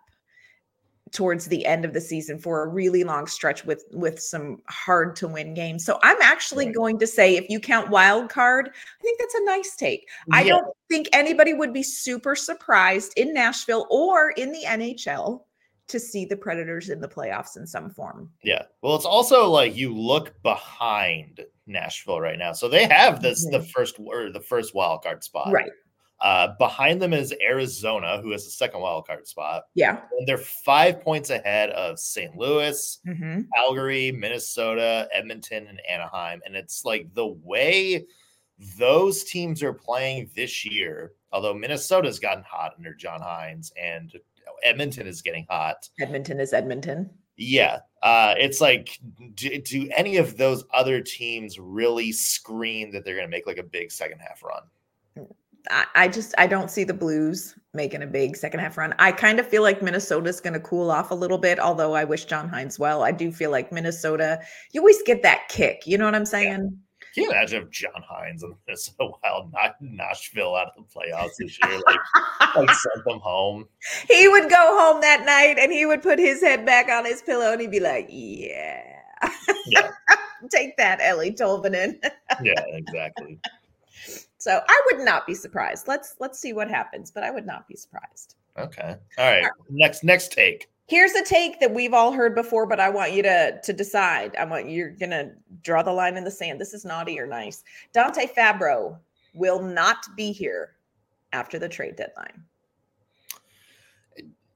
towards 1.12 1.46
the 1.46 1.66
end 1.66 1.84
of 1.86 1.94
the 1.94 2.02
season 2.02 2.40
for 2.40 2.64
a 2.64 2.68
really 2.68 3.04
long 3.04 3.28
stretch 3.28 3.66
with 3.66 3.84
with 3.92 4.20
some 4.20 4.60
hard 4.70 5.16
to 5.18 5.28
win 5.28 5.54
games. 5.54 5.86
So 5.86 6.00
I'm 6.04 6.18
actually 6.22 6.68
Right. 6.68 6.76
going 6.76 7.00
to 7.00 7.08
say 7.08 7.36
if 7.36 7.50
you 7.50 7.60
count 7.60 7.90
wild 7.90 8.30
card, 8.30 8.70
I 8.70 9.04
think 9.04 9.20
that's 9.20 9.36
a 9.36 9.44
nice 9.46 9.76
take. 9.76 10.08
I 10.32 10.44
don't 10.44 10.66
think 10.90 11.08
anybody 11.14 11.54
would 11.54 11.74
be 11.74 11.84
super 11.84 12.36
surprised 12.36 13.14
in 13.18 13.34
Nashville 13.34 13.88
or 13.92 14.32
in 14.32 14.52
the 14.52 14.64
NHL 14.66 15.44
to 15.91 15.99
see 15.99 16.25
the 16.25 16.36
Predators 16.36 16.89
in 16.89 16.99
the 16.99 17.08
playoffs 17.08 17.58
in 17.58 17.67
some 17.67 17.89
form. 17.89 18.32
Yeah. 18.43 18.63
Well, 18.82 18.95
it's 18.95 19.06
also 19.06 19.49
like 19.49 19.75
you 19.75 19.95
look 19.95 20.41
behind 20.43 21.41
Nashville 21.67 22.19
right 22.19 22.39
now. 22.39 22.54
So 22.54 22.67
they 22.67 22.88
have 22.88 23.21
this 23.21 23.45
the 23.51 23.62
first 23.62 23.99
or 23.99 24.32
the 24.32 24.41
first 24.41 24.73
wild 24.73 25.04
card 25.04 25.23
spot. 25.23 25.51
Right. 25.51 25.71
Uh, 26.21 26.54
behind 26.60 27.01
them 27.01 27.13
is 27.13 27.34
Arizona, 27.41 28.21
who 28.21 28.32
has 28.32 28.45
the 28.45 28.51
second 28.51 28.80
wild 28.80 29.08
card 29.08 29.27
spot. 29.27 29.63
Yeah. 29.73 30.01
And 30.17 30.27
they're 30.27 30.38
five 30.38 31.01
points 31.01 31.32
ahead 31.32 31.71
of 31.71 31.99
St. 31.99 32.36
Louis, 32.38 32.99
hmm 33.06 33.41
Calgary, 33.56 34.12
Minnesota, 34.12 35.08
Edmonton, 35.12 35.65
and 35.67 35.82
Anaheim. 35.89 36.41
And 36.45 36.56
it's 36.56 36.86
like 36.86 37.12
the 37.15 37.27
way 37.27 38.06
those 38.77 39.23
teams 39.23 39.63
are 39.63 39.73
playing 39.73 40.30
this 40.36 40.63
year, 40.63 41.13
although 41.32 41.56
Minnesota's 41.56 42.19
gotten 42.19 42.43
hot 42.43 42.73
under 42.77 42.93
John 42.93 43.21
Hynes 43.21 43.71
and 43.82 44.13
Edmonton 44.64 45.08
is 45.08 45.22
getting 45.22 45.46
hot. 45.50 45.90
Edmonton 46.00 46.40
is 46.40 46.54
Edmonton. 46.54 47.10
Yeah. 47.38 47.80
Uh, 48.04 48.36
it's 48.38 48.62
like, 48.62 49.00
do, 49.36 49.62
do 49.62 49.90
any 49.96 50.18
of 50.18 50.38
those 50.38 50.64
other 50.74 51.02
teams 51.02 51.60
really 51.60 52.12
scream 52.12 52.92
that 52.92 53.06
they're 53.06 53.16
going 53.16 53.28
to 53.28 53.32
make 53.32 53.48
like 53.48 53.58
a 53.58 53.64
big 53.64 53.92
second 53.92 54.20
half 54.20 54.44
run? 54.44 54.64
I, 55.70 55.86
I 55.96 56.08
just 56.08 56.34
I 56.38 56.48
don't 56.48 56.72
see 56.72 56.84
the 56.84 56.94
Blues 56.94 57.56
making 57.74 58.02
a 58.02 58.08
big 58.08 58.36
second 58.36 58.60
half 58.60 58.78
run. 58.78 58.94
I 59.00 59.12
kind 59.12 59.40
of 59.40 59.48
feel 59.48 59.62
like 59.62 59.82
Minnesota's 59.82 60.42
going 60.42 60.54
to 60.54 60.60
cool 60.60 60.90
off 60.90 61.12
a 61.12 61.16
little 61.16 61.38
bit, 61.38 61.60
although 61.60 61.94
I 61.94 62.04
wish 62.04 62.26
John 62.26 62.50
Hynes 62.50 62.80
well. 62.80 63.04
I 63.04 63.12
do 63.12 63.32
feel 63.32 63.52
like 63.52 63.72
Minnesota, 63.72 64.40
you 64.72 64.82
always 64.82 65.02
get 65.04 65.22
that 65.24 65.48
kick. 65.50 65.84
You 65.86 65.98
know 65.98 66.06
what 66.06 66.16
I'm 66.16 66.26
saying? 66.26 66.78
Can 67.13 67.24
you 67.26 67.32
imagine 67.32 67.63
if 67.63 67.69
John 67.71 67.91
Hynes 68.10 68.43
and 68.43 68.56
Minnesota 68.67 69.12
Wild 69.24 69.52
knocked 69.52 69.82
Nashville 69.82 70.56
out 70.56 70.71
of 70.78 70.86
the 70.86 71.00
playoffs 71.00 71.36
this 71.38 71.58
year? 71.63 71.82
Like, 71.86 72.00
like 72.56 72.69
sent 72.69 73.06
them 73.06 73.19
home. 73.19 73.67
He 74.08 74.28
would 74.28 74.50
go 74.50 74.78
home 74.80 75.02
that 75.02 75.26
night 75.26 75.62
and 75.62 75.71
he 75.71 75.86
would 75.86 76.02
put 76.02 76.19
his 76.19 76.41
head 76.41 76.65
back 76.65 76.89
on 76.89 77.06
his 77.06 77.21
pillow 77.21 77.52
and 77.52 77.62
he'd 77.62 77.71
be 77.71 77.80
like, 77.80 78.08
"Yeah, 78.10 78.82
Yeah. 79.67 79.91
take 80.52 80.78
that, 80.78 81.00
Eeli 81.00 81.36
Tolvanen." 81.38 81.97
Yeah, 82.41 82.63
exactly. 82.69 83.39
so 84.38 84.62
I 84.67 84.82
would 84.91 85.04
not 85.06 85.28
be 85.28 85.36
surprised. 85.36 85.88
Let's 85.88 86.15
let's 86.19 86.39
see 86.39 86.54
what 86.54 86.69
happens, 86.69 87.12
but 87.12 87.24
I 87.24 87.32
would 87.32 87.45
not 87.45 87.67
be 87.67 87.76
surprised. 87.76 88.36
Okay. 88.58 88.95
All 89.17 89.32
right. 89.32 89.45
Next 89.69 90.04
next 90.04 90.32
take. 90.32 90.69
Here's 90.91 91.13
a 91.13 91.23
take 91.23 91.62
that 91.62 91.73
we've 91.73 91.93
all 91.93 92.12
heard 92.12 92.36
before, 92.36 92.65
but 92.65 92.82
I 92.82 92.89
want 92.89 93.13
you 93.13 93.23
to 93.23 93.62
to 93.63 93.71
decide. 93.71 94.36
I 94.36 94.43
want 94.43 94.69
you're 94.69 94.89
gonna 94.89 95.32
draw 95.63 95.82
the 95.82 95.93
line 95.93 96.17
in 96.17 96.25
the 96.25 96.32
sand. 96.32 96.60
This 96.60 96.73
is 96.73 96.84
naughty 96.84 97.17
or 97.17 97.25
nice. 97.25 97.63
Dante 97.93 98.27
Fabbro 98.27 98.97
will 99.34 99.62
not 99.62 100.06
be 100.17 100.34
here 100.34 100.75
after 101.32 101.58
the 101.58 101.69
trade 101.69 101.95
deadline. 101.95 102.43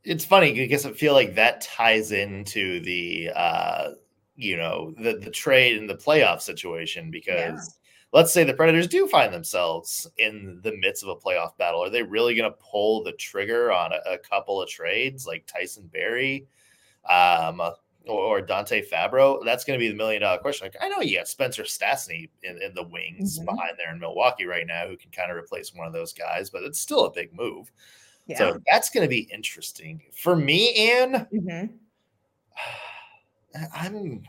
It's 0.04 0.26
funny 0.26 0.52
because 0.52 0.86
I 0.86 0.92
feel 0.92 1.14
like 1.14 1.36
that 1.36 1.62
ties 1.62 2.12
into 2.12 2.82
the 2.82 3.32
uh 3.34 3.92
you 4.36 4.58
know 4.58 4.94
the 5.02 5.14
the 5.14 5.32
trade 5.32 5.78
and 5.78 5.90
the 5.90 5.96
playoff 5.96 6.42
situation 6.42 7.12
because 7.12 7.78
let's 8.16 8.32
say 8.32 8.46
the 8.46 8.54
Predators 8.54 8.88
do 8.88 9.08
find 9.10 9.34
themselves 9.34 10.08
in 10.20 10.62
the 10.64 10.72
midst 10.78 11.04
of 11.04 11.10
a 11.10 11.16
playoff 11.18 11.58
battle. 11.58 11.84
Are 11.84 11.90
they 11.90 12.02
really 12.02 12.34
going 12.34 12.50
to 12.50 12.58
pull 12.62 13.04
the 13.04 13.12
trigger 13.12 13.74
on 13.74 13.92
a, 13.92 14.14
a 14.14 14.18
couple 14.18 14.62
of 14.62 14.70
trades 14.70 15.28
like 15.28 15.46
Tyson 15.46 15.90
Barrie 15.92 16.48
um, 17.10 17.60
or, 17.60 17.76
or 18.08 18.42
Dante 18.42 18.88
Fabbro? 18.88 19.44
That's 19.44 19.66
going 19.66 19.78
to 19.78 19.84
be 19.84 19.90
the 19.90 19.98
million 19.98 20.22
dollar 20.22 20.38
question. 20.38 20.66
Like, 20.66 20.78
I 20.82 20.88
know 20.88 21.02
you 21.02 21.18
got 21.18 21.28
Spencer 21.28 21.64
Stastny 21.64 22.30
in, 22.42 22.62
in 22.62 22.74
the 22.74 22.84
wings 22.84 23.38
Mhm. 23.38 23.46
behind 23.48 23.72
there 23.78 23.94
in 23.94 24.00
Milwaukee 24.00 24.46
right 24.46 24.66
now 24.66 24.88
who 24.88 24.96
can 24.96 25.12
kind 25.12 25.30
of 25.30 25.36
replace 25.36 25.74
one 25.74 25.86
of 25.86 25.92
those 25.92 26.14
guys, 26.14 26.50
but 26.50 26.64
it's 26.64 26.80
still 26.80 27.04
a 27.08 27.12
big 27.12 27.34
move. 27.34 27.70
Yeah. 28.28 28.38
So 28.38 28.60
that's 28.66 28.90
going 28.92 29.04
to 29.04 29.10
be 29.10 29.28
interesting. 29.30 30.02
For 30.14 30.38
me, 30.38 30.74
Anne, 30.90 31.28
Mhm. 31.34 31.70
I'm 33.76 34.24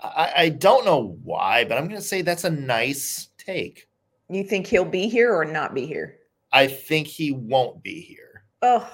I, 0.00 0.32
I 0.36 0.48
don't 0.50 0.84
know 0.84 1.18
why, 1.22 1.64
but 1.64 1.76
I'm 1.78 1.88
going 1.88 2.00
to 2.00 2.06
say 2.06 2.22
that's 2.22 2.44
a 2.44 2.50
nice 2.50 3.28
take. 3.38 3.88
You 4.30 4.44
think 4.44 4.66
he'll 4.66 4.84
be 4.84 5.08
here 5.08 5.34
or 5.34 5.44
not 5.44 5.74
be 5.74 5.86
here? 5.86 6.18
I 6.52 6.66
think 6.66 7.06
he 7.06 7.32
won't 7.32 7.82
be 7.82 8.00
here. 8.00 8.44
Oh, 8.62 8.88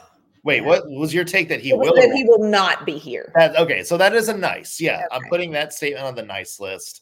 Wait, 0.45 0.63
Yeah. 0.63 0.69
what 0.69 0.89
was 0.91 1.13
your 1.15 1.25
take 1.25 1.49
that 1.49 1.61
he 1.61 1.71
it 1.71 1.79
will? 1.79 1.95
that 1.95 2.13
he 2.15 2.25
will 2.25 2.47
not 2.49 2.85
be 2.85 2.99
here. 2.99 3.33
That- 3.35 3.57
okay, 3.57 3.83
so 3.83 3.97
that 3.97 4.15
is 4.15 4.29
a 4.29 4.37
nice. 4.37 4.79
Yeah, 4.81 5.07
I'm 5.11 5.23
putting 5.31 5.51
that 5.53 5.73
statement 5.73 6.05
on 6.05 6.15
the 6.15 6.23
nice 6.23 6.61
list. 6.61 7.01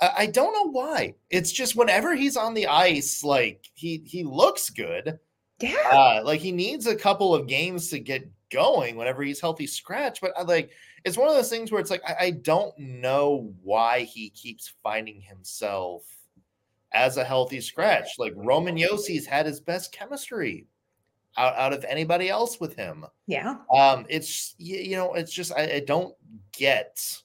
Uh, 0.00 0.10
I 0.16 0.26
don't 0.26 0.52
know 0.52 0.70
why. 0.72 1.14
It's 1.30 1.52
just 1.52 1.76
whenever 1.76 2.14
he's 2.16 2.36
on 2.36 2.54
the 2.54 2.66
ice, 2.66 3.22
like 3.22 3.68
he 3.74 4.02
he 4.04 4.24
looks 4.24 4.68
good. 4.68 5.18
Yeah. 5.60 5.90
Uh, 5.92 6.22
like 6.24 6.40
he 6.40 6.52
needs 6.52 6.86
a 6.86 6.96
couple 6.96 7.34
of 7.34 7.46
games 7.46 7.88
to 7.90 7.98
get 7.98 8.28
going 8.50 8.96
whenever 8.96 9.22
he's 9.22 9.40
healthy 9.40 9.66
scratch. 9.66 10.20
But 10.20 10.32
I 10.36 10.42
like 10.42 10.70
it's 11.04 11.16
one 11.16 11.28
of 11.28 11.34
those 11.34 11.50
things 11.50 11.70
where 11.70 11.80
it's 11.80 11.90
like 11.90 12.02
I, 12.06 12.26
I 12.26 12.30
don't 12.30 12.76
know 12.78 13.52
why 13.62 14.00
he 14.00 14.30
keeps 14.30 14.74
finding 14.82 15.20
himself 15.20 16.04
as 16.92 17.16
a 17.16 17.24
healthy 17.24 17.60
scratch. 17.60 18.18
Like 18.18 18.34
Roman 18.36 18.76
Josi's 18.76 19.26
had 19.26 19.46
his 19.46 19.60
best 19.60 19.92
chemistry 19.92 20.66
out, 21.36 21.56
out 21.56 21.72
of 21.72 21.84
anybody 21.88 22.28
else 22.28 22.60
with 22.60 22.76
him. 22.76 23.06
yeah. 23.26 23.56
Um, 23.74 24.06
it's 24.08 24.54
you, 24.58 24.78
you 24.78 24.96
know, 24.96 25.14
it's 25.14 25.32
just 25.32 25.52
I, 25.52 25.76
I 25.76 25.80
don't 25.80 26.14
get 26.52 27.22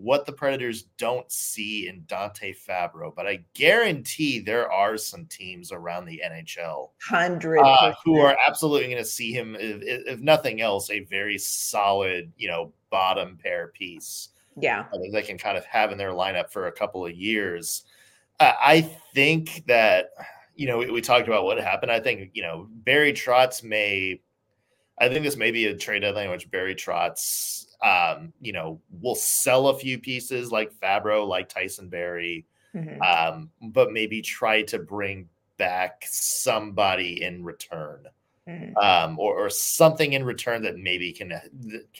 what 0.00 0.26
the 0.26 0.32
Predators 0.32 0.84
don't 0.98 1.30
see 1.30 1.88
in 1.88 2.04
Dante 2.06 2.54
Fabbro, 2.54 3.14
but 3.14 3.26
I 3.26 3.44
guarantee 3.54 4.40
there 4.40 4.70
are 4.70 4.96
some 4.96 5.26
teams 5.26 5.72
around 5.72 6.06
the 6.06 6.22
NHL 6.24 6.90
Hundred 7.02 7.60
uh, 7.60 7.92
who 8.04 8.18
are 8.18 8.36
absolutely 8.48 8.86
going 8.88 8.98
to 8.98 9.04
see 9.04 9.32
him, 9.32 9.56
if, 9.58 9.82
if 10.06 10.20
nothing 10.20 10.60
else, 10.60 10.90
a 10.90 11.00
very 11.00 11.38
solid, 11.38 12.32
you 12.36 12.48
know, 12.48 12.72
bottom 12.90 13.38
pair 13.42 13.68
piece 13.68 14.30
yeah. 14.56 14.86
they 15.12 15.22
can 15.22 15.38
kind 15.38 15.56
of 15.56 15.64
have 15.64 15.92
in 15.92 15.98
their 15.98 16.10
lineup 16.10 16.50
for 16.50 16.66
a 16.66 16.72
couple 16.72 17.04
of 17.04 17.14
years. 17.14 17.84
Uh, 18.38 18.52
I 18.60 18.82
think 19.14 19.64
that 19.66 20.10
you 20.54 20.66
know 20.66 20.78
we, 20.78 20.90
we 20.90 21.00
talked 21.00 21.28
about 21.28 21.44
what 21.44 21.58
happened. 21.58 21.92
I 21.92 22.00
think 22.00 22.30
you 22.34 22.42
know 22.42 22.68
Barry 22.70 23.12
Trotz 23.12 23.62
may. 23.62 24.20
I 24.98 25.08
think 25.08 25.24
this 25.24 25.36
may 25.36 25.50
be 25.50 25.66
a 25.66 25.76
trade 25.76 26.00
deadline 26.00 26.26
in 26.26 26.30
which 26.30 26.50
Barry 26.50 26.74
Trotz, 26.74 27.69
um, 27.82 28.32
you 28.40 28.52
know, 28.52 28.80
we'll 29.00 29.14
sell 29.14 29.68
a 29.68 29.78
few 29.78 29.98
pieces 29.98 30.52
like 30.52 30.72
Fabbro, 30.74 31.26
like 31.26 31.48
Tyson 31.48 31.88
Barrie, 31.88 32.44
Mhm. 32.74 33.00
um, 33.02 33.50
but 33.62 33.92
maybe 33.92 34.20
try 34.22 34.62
to 34.62 34.78
bring 34.78 35.28
back 35.56 36.04
somebody 36.06 37.22
in 37.22 37.42
return 37.44 38.06
Mhm. 38.48 38.76
um, 38.82 39.18
or, 39.18 39.34
or 39.34 39.50
something 39.50 40.12
in 40.14 40.24
return 40.24 40.62
that 40.62 40.76
maybe 40.78 41.12
can 41.12 41.32
uh, 41.32 41.40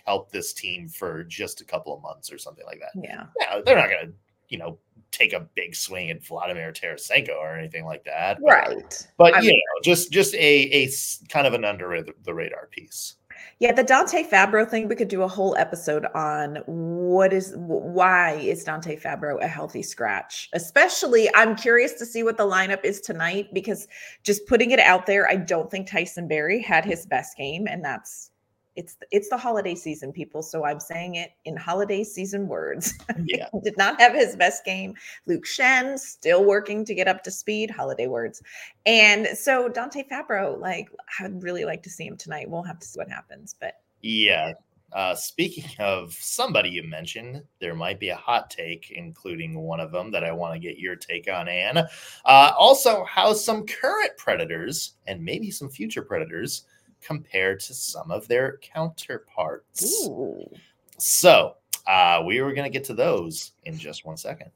help 0.06 0.30
this 0.30 0.52
team 0.52 0.88
for 0.88 1.24
just 1.24 1.60
a 1.60 1.64
couple 1.64 1.94
of 1.94 2.02
months 2.02 2.32
or 2.32 2.38
something 2.38 2.64
like 2.66 2.80
that. 2.80 2.92
Yeah. 2.94 3.26
Yeah, 3.40 3.60
they're 3.64 3.76
not 3.76 3.90
going 3.90 4.06
to, 4.08 4.12
you 4.48 4.58
know, 4.58 4.78
take 5.10 5.32
a 5.32 5.40
big 5.54 5.74
swing 5.74 6.08
at 6.10 6.22
Vladimir 6.24 6.72
Tarasenko 6.72 7.36
or 7.36 7.56
anything 7.56 7.84
like 7.84 8.04
that. 8.04 8.38
but- 8.40 8.48
Right. 8.50 9.08
But 9.16 9.42
you 9.44 9.50
know, 9.52 9.80
just 9.82 10.12
just 10.12 10.34
a 10.34 10.38
a 10.38 10.88
kind 11.28 11.46
of 11.48 11.52
an 11.54 11.64
under 11.64 12.04
the 12.22 12.32
radar 12.34 12.66
piece. 12.68 13.16
Yeah, 13.58 13.72
the 13.72 13.84
Dante 13.84 14.24
Fabbro 14.24 14.68
thing, 14.68 14.88
we 14.88 14.96
could 14.96 15.08
do 15.08 15.22
a 15.22 15.28
whole 15.28 15.56
episode 15.56 16.06
on 16.14 16.56
what 16.66 17.32
is 17.32 17.52
why 17.56 18.32
is 18.34 18.64
Dante 18.64 18.96
Fabbro 18.96 19.42
a 19.42 19.46
healthy 19.46 19.82
scratch? 19.82 20.48
Especially, 20.54 21.28
I'm 21.34 21.54
curious 21.54 21.92
to 21.94 22.06
see 22.06 22.22
what 22.22 22.36
the 22.36 22.46
lineup 22.46 22.84
is 22.84 23.00
tonight 23.00 23.52
because 23.52 23.86
just 24.22 24.46
putting 24.46 24.70
it 24.70 24.80
out 24.80 25.06
there, 25.06 25.28
I 25.28 25.36
don't 25.36 25.70
think 25.70 25.88
Tyson 25.88 26.26
Barrie 26.26 26.62
had 26.62 26.84
his 26.84 27.04
best 27.06 27.36
game, 27.36 27.66
and 27.68 27.84
that's 27.84 28.30
it's 28.76 28.96
it's 29.10 29.28
the 29.28 29.36
holiday 29.36 29.74
season, 29.74 30.12
people. 30.12 30.42
So 30.42 30.64
I'm 30.64 30.80
saying 30.80 31.16
it 31.16 31.32
in 31.44 31.56
holiday 31.56 32.04
season 32.04 32.48
words. 32.48 32.94
Yeah, 33.24 33.48
Did 33.64 33.76
not 33.76 34.00
have 34.00 34.14
his 34.14 34.34
best 34.34 34.64
game. 34.64 34.94
Luke 35.26 35.44
Schenn 35.44 35.98
still 35.98 36.44
working 36.44 36.84
to 36.86 36.94
get 36.94 37.06
up 37.06 37.22
to 37.24 37.30
speed, 37.30 37.70
holiday 37.70 38.06
words. 38.06 38.42
And 38.86 39.26
so 39.36 39.68
Dante 39.68 40.04
Fabbro, 40.10 40.58
like, 40.58 40.88
I'd 41.18 41.42
really 41.42 41.64
like 41.64 41.82
to 41.82 41.90
see 41.90 42.06
him 42.06 42.16
tonight. 42.16 42.48
We'll 42.48 42.62
have 42.62 42.78
to 42.78 42.86
see 42.86 42.98
what 42.98 43.10
happens, 43.10 43.54
but 43.60 43.74
yeah. 44.00 44.52
Uh, 44.92 45.14
speaking 45.14 45.64
of 45.78 46.12
somebody 46.14 46.68
you 46.68 46.82
mentioned, 46.82 47.42
there 47.60 47.74
might 47.74 48.00
be 48.00 48.08
a 48.08 48.16
hot 48.16 48.50
take, 48.50 48.90
including 48.90 49.60
one 49.60 49.78
of 49.78 49.92
them 49.92 50.10
that 50.10 50.24
I 50.24 50.32
want 50.32 50.54
to 50.54 50.58
get 50.58 50.78
your 50.78 50.96
take 50.96 51.30
on, 51.30 51.48
Anne. 51.48 51.78
Uh, 52.24 52.52
also, 52.58 53.04
how 53.04 53.32
some 53.32 53.66
current 53.66 54.16
predators 54.16 54.94
and 55.06 55.24
maybe 55.24 55.50
some 55.50 55.68
future 55.68 56.02
predators 56.02 56.64
compare 57.00 57.56
to 57.56 57.74
some 57.74 58.10
of 58.10 58.26
their 58.28 58.58
counterparts. 58.58 60.06
ooh. 60.06 60.44
So, 60.98 61.56
uh, 61.86 62.22
we 62.26 62.40
were 62.40 62.52
going 62.52 62.70
to 62.70 62.70
get 62.70 62.84
to 62.84 62.94
those 62.94 63.52
in 63.64 63.76
just 63.78 64.04
one 64.04 64.16
second. 64.16 64.50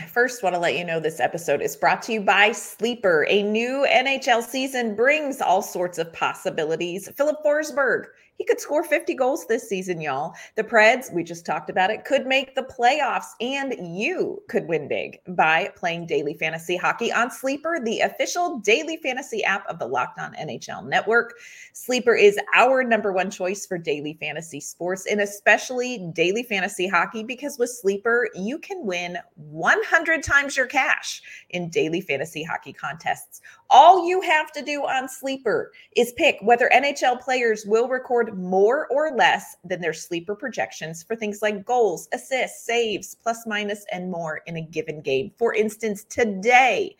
I 0.00 0.04
first 0.04 0.44
want 0.44 0.54
to 0.54 0.60
let 0.60 0.78
you 0.78 0.84
know 0.84 1.00
this 1.00 1.18
episode 1.18 1.60
is 1.60 1.74
brought 1.74 2.02
to 2.02 2.12
you 2.12 2.20
by 2.20 2.52
Sleeper. 2.52 3.26
A 3.28 3.42
new 3.42 3.84
NHL 3.90 4.44
season 4.44 4.94
brings 4.94 5.40
all 5.40 5.60
sorts 5.60 5.98
of 5.98 6.12
possibilities. 6.12 7.10
Filip 7.16 7.36
Forsberg, 7.44 8.04
he 8.38 8.44
could 8.44 8.60
score 8.60 8.84
50 8.84 9.14
goals 9.14 9.46
this 9.46 9.68
season, 9.68 10.00
y'all. 10.00 10.32
The 10.54 10.62
Preds, 10.62 11.12
we 11.12 11.24
just 11.24 11.44
talked 11.44 11.68
about 11.68 11.90
it, 11.90 12.04
could 12.04 12.24
make 12.24 12.54
the 12.54 12.62
playoffs, 12.62 13.32
and 13.40 13.74
you 13.98 14.40
could 14.48 14.68
win 14.68 14.86
big 14.86 15.20
by 15.26 15.72
playing 15.74 16.06
daily 16.06 16.34
fantasy 16.34 16.76
hockey 16.76 17.12
on 17.12 17.32
Sleeper, 17.32 17.80
the 17.84 18.00
official 18.00 18.60
daily 18.60 18.96
fantasy 18.96 19.42
app 19.42 19.66
of 19.66 19.80
the 19.80 19.86
Locked 19.86 20.20
On 20.20 20.34
NHL 20.34 20.86
network. 20.86 21.34
Sleeper 21.72 22.14
is 22.14 22.38
our 22.54 22.84
number 22.84 23.12
one 23.12 23.28
choice 23.28 23.66
for 23.66 23.76
daily 23.76 24.16
fantasy 24.20 24.60
sports 24.60 25.06
and 25.06 25.20
especially 25.20 26.08
daily 26.14 26.44
fantasy 26.44 26.86
hockey 26.86 27.24
because 27.24 27.58
with 27.58 27.70
Sleeper, 27.70 28.28
you 28.36 28.58
can 28.60 28.86
win 28.86 29.18
100 29.34 30.22
times 30.22 30.56
your 30.56 30.66
cash 30.66 31.22
in 31.50 31.70
daily 31.70 32.00
fantasy 32.00 32.44
hockey 32.44 32.72
contests. 32.72 33.40
All 33.70 34.08
you 34.08 34.22
have 34.22 34.50
to 34.52 34.62
do 34.62 34.84
on 34.84 35.10
Sleeper 35.10 35.72
is 35.94 36.12
pick 36.12 36.38
whether 36.40 36.70
NHL 36.72 37.20
players 37.20 37.66
will 37.66 37.86
record 37.86 38.38
more 38.38 38.86
or 38.88 39.10
less 39.10 39.56
than 39.62 39.82
their 39.82 39.92
Sleeper 39.92 40.34
projections 40.34 41.02
for 41.02 41.14
things 41.14 41.42
like 41.42 41.66
goals, 41.66 42.08
assists, 42.14 42.64
saves, 42.64 43.14
plus 43.14 43.46
minus, 43.46 43.84
and 43.92 44.10
more 44.10 44.40
in 44.46 44.56
a 44.56 44.62
given 44.62 45.02
game. 45.02 45.32
For 45.36 45.54
instance, 45.54 46.04
today, 46.04 46.96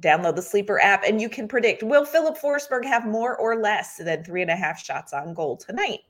Download 0.00 0.36
the 0.36 0.42
Sleeper 0.42 0.80
app 0.80 1.02
and 1.02 1.20
you 1.20 1.28
can 1.28 1.48
predict 1.48 1.82
will 1.82 2.04
Filip 2.04 2.38
Forsberg 2.38 2.84
have 2.84 3.04
more 3.04 3.36
or 3.36 3.56
less 3.56 3.96
than 3.96 4.22
three 4.22 4.42
and 4.42 4.50
a 4.50 4.56
half 4.56 4.78
shots 4.78 5.12
on 5.12 5.34
goal 5.34 5.56
tonight? 5.56 6.00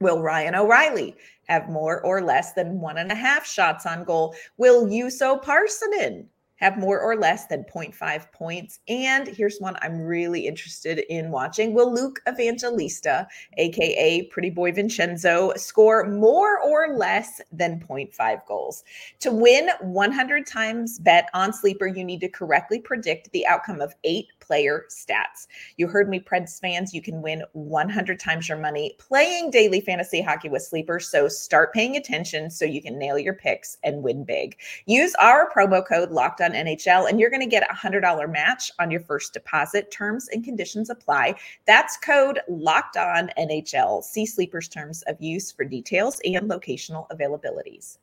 Will 0.00 0.22
Ryan 0.22 0.54
O'Reilly 0.54 1.14
have 1.48 1.68
more 1.68 2.00
or 2.00 2.22
less 2.22 2.54
than 2.54 2.80
one 2.80 2.96
and 2.96 3.12
a 3.12 3.16
half 3.16 3.46
shots 3.46 3.84
on 3.84 4.04
goal? 4.04 4.34
Will 4.56 4.86
Juuso 4.86 5.42
Parssinen 5.44 6.24
have 6.58 6.78
more 6.78 7.00
or 7.00 7.16
less 7.16 7.46
than 7.46 7.64
0.5 7.64 8.32
points? 8.32 8.80
And 8.88 9.26
here's 9.26 9.58
one 9.58 9.76
I'm 9.82 10.00
really 10.00 10.46
interested 10.46 11.00
in 11.08 11.30
watching. 11.30 11.74
Will 11.74 11.92
Luke 11.92 12.20
Evangelista, 12.28 13.26
aka 13.56 14.22
Pretty 14.26 14.50
Boy 14.50 14.72
Vincenzo, 14.72 15.52
score 15.56 16.04
more 16.08 16.60
or 16.60 16.96
less 16.96 17.40
than 17.52 17.80
0.5 17.80 18.46
goals? 18.46 18.84
To 19.20 19.30
win 19.30 19.70
100 19.80 20.46
times 20.46 20.98
bet 20.98 21.28
on 21.34 21.52
Sleeper, 21.52 21.86
you 21.86 22.04
need 22.04 22.20
to 22.20 22.28
correctly 22.28 22.80
predict 22.80 23.30
the 23.32 23.46
outcome 23.46 23.80
of 23.80 23.94
eight 24.04 24.26
player 24.40 24.86
stats. 24.88 25.46
You 25.76 25.88
heard 25.88 26.08
me, 26.08 26.20
Preds 26.20 26.58
fans. 26.58 26.94
You 26.94 27.02
can 27.02 27.20
win 27.22 27.42
100 27.52 28.18
times 28.18 28.48
your 28.48 28.58
money 28.58 28.96
playing 28.98 29.50
daily 29.50 29.80
fantasy 29.80 30.22
hockey 30.22 30.48
with 30.48 30.62
Sleeper. 30.62 30.98
So 30.98 31.28
start 31.28 31.72
paying 31.74 31.96
attention 31.96 32.50
so 32.50 32.64
you 32.64 32.82
can 32.82 32.98
nail 32.98 33.18
your 33.18 33.34
picks 33.34 33.76
and 33.82 34.02
win 34.02 34.24
big. 34.24 34.56
Use 34.86 35.14
our 35.16 35.50
promo 35.50 35.86
code 35.86 36.10
Locked 36.10 36.40
On 36.48 36.54
NHL, 36.54 37.10
and 37.10 37.20
you're 37.20 37.30
going 37.30 37.40
to 37.40 37.46
get 37.46 37.70
a 37.70 37.74
hundred 37.74 38.00
dollar 38.00 38.26
match 38.26 38.72
on 38.78 38.90
your 38.90 39.00
first 39.00 39.34
deposit. 39.34 39.90
Terms 39.90 40.28
and 40.32 40.42
conditions 40.42 40.88
apply. 40.88 41.34
That's 41.66 41.98
code 41.98 42.40
Locked 42.48 42.96
On 42.96 43.30
NHL. 43.38 44.02
See 44.02 44.24
Sleeper's 44.24 44.68
terms 44.68 45.02
of 45.06 45.20
use 45.20 45.52
for 45.52 45.64
details 45.64 46.20
and 46.24 46.48
locational 46.50 47.06
availabilities. 47.10 47.98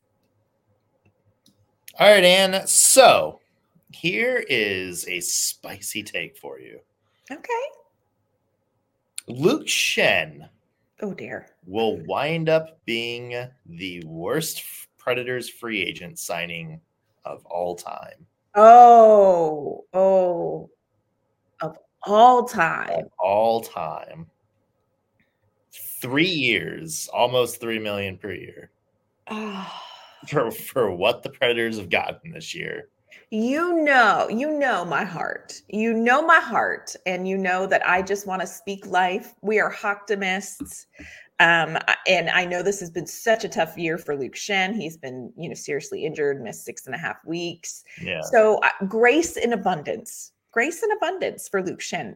All 2.00 2.12
right, 2.12 2.24
Anne. 2.24 2.68
So 2.68 3.40
here 3.92 4.46
is 4.48 5.08
a 5.08 5.22
spicy 5.22 6.04
take 6.04 6.38
for 6.38 6.60
you. 6.60 6.80
Okay. 7.32 7.52
Luke 9.28 9.66
Schenn 9.66 10.50
Oh 11.02 11.14
dear. 11.14 11.48
will 11.66 11.98
wind 12.06 12.50
up 12.50 12.80
being 12.86 13.48
the 13.66 14.04
worst 14.06 14.64
Predators 14.98 15.50
free 15.50 15.84
agent 15.84 16.18
signing 16.18 16.82
of 17.26 17.46
all 17.46 17.76
time. 17.76 18.26
Oh, 18.56 19.84
oh, 19.94 20.70
of 21.62 21.78
all 22.04 22.46
time. 22.46 23.06
Of 23.06 23.12
all 23.20 23.62
time. 23.62 24.28
Three 26.02 26.30
years, 26.30 27.10
almost 27.14 27.60
three 27.60 27.80
million 27.80 28.18
per 28.18 28.32
year 28.32 28.70
for 30.28 30.52
for 30.52 30.92
what 30.92 31.24
the 31.24 31.30
Predators 31.30 31.78
have 31.78 31.90
gotten 31.90 32.32
this 32.32 32.56
year. 32.56 32.90
You 33.32 33.84
know, 33.84 34.30
you 34.30 34.58
know 34.58 34.86
my 34.86 35.04
heart. 35.04 35.62
You 35.68 35.94
know 35.94 36.26
my 36.26 36.40
heart, 36.40 36.96
and 37.06 37.28
you 37.28 37.38
know 37.38 37.66
that 37.68 37.86
I 37.88 38.02
just 38.02 38.28
want 38.28 38.42
to 38.42 38.48
speak 38.48 38.86
life. 38.86 39.34
We 39.42 39.60
are 39.60 39.76
optimists. 39.84 40.88
Um, 41.40 41.78
and 42.08 42.30
I 42.30 42.46
know 42.46 42.64
this 42.64 42.80
has 42.80 42.90
been 42.90 43.08
such 43.08 43.44
a 43.44 43.50
tough 43.50 43.78
year 43.78 43.98
for 43.98 44.16
Luke 44.16 44.36
Schenn. 44.36 44.74
He's 44.74 44.96
been, 44.96 45.34
you 45.38 45.50
know, 45.50 45.56
seriously 45.56 46.06
injured, 46.06 46.42
missed 46.42 46.64
six 46.64 46.86
and 46.86 46.96
a 46.96 46.98
half 46.98 47.18
weeks. 47.26 47.84
Yeah. 48.02 48.22
So 48.22 48.60
uh, 48.60 48.70
grace 48.88 49.36
in 49.36 49.52
abundance, 49.52 50.32
grace 50.52 50.82
in 50.82 50.92
abundance 50.94 51.50
for 51.50 51.62
Luke 51.62 51.82
Schenn. 51.82 52.16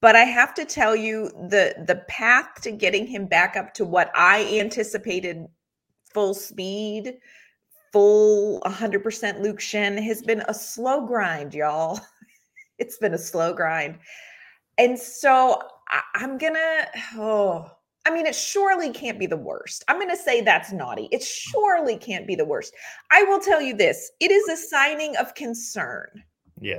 But 0.00 0.16
I 0.16 0.24
have 0.24 0.54
to 0.54 0.64
tell 0.64 0.94
you, 0.94 1.30
the 1.50 1.74
the 1.86 2.02
path 2.08 2.62
to 2.62 2.70
getting 2.70 3.06
him 3.06 3.26
back 3.26 3.56
up 3.56 3.74
to 3.74 3.84
what 3.84 4.10
I 4.14 4.44
anticipated 4.58 5.46
full 6.12 6.32
speed, 6.34 7.18
full 7.92 8.60
100% 8.62 9.40
Luke 9.40 9.58
Schenn 9.58 10.02
has 10.02 10.22
been 10.22 10.42
a 10.48 10.54
slow 10.54 11.06
grind, 11.06 11.54
y'all. 11.54 12.00
it's 12.78 12.98
been 12.98 13.14
a 13.14 13.18
slow 13.18 13.52
grind. 13.52 13.98
And 14.78 14.98
so 14.98 15.60
I, 15.88 16.00
I'm 16.14 16.38
gonna, 16.38 16.86
oh, 17.16 17.70
I 18.06 18.10
mean, 18.10 18.24
it 18.24 18.36
surely 18.36 18.92
can't 18.92 19.18
be 19.18 19.26
the 19.26 19.36
worst. 19.36 19.82
I'm 19.88 19.96
going 19.96 20.10
to 20.10 20.16
say 20.16 20.40
that's 20.40 20.72
naughty. 20.72 21.08
It 21.10 21.24
surely 21.24 21.96
can't 21.96 22.24
be 22.24 22.36
the 22.36 22.44
worst. 22.44 22.72
I 23.10 23.24
will 23.24 23.40
tell 23.40 23.60
you 23.60 23.76
this 23.76 24.12
it 24.20 24.30
is 24.30 24.48
a 24.48 24.56
signing 24.56 25.16
of 25.16 25.34
concern. 25.34 26.22
Yeah. 26.60 26.78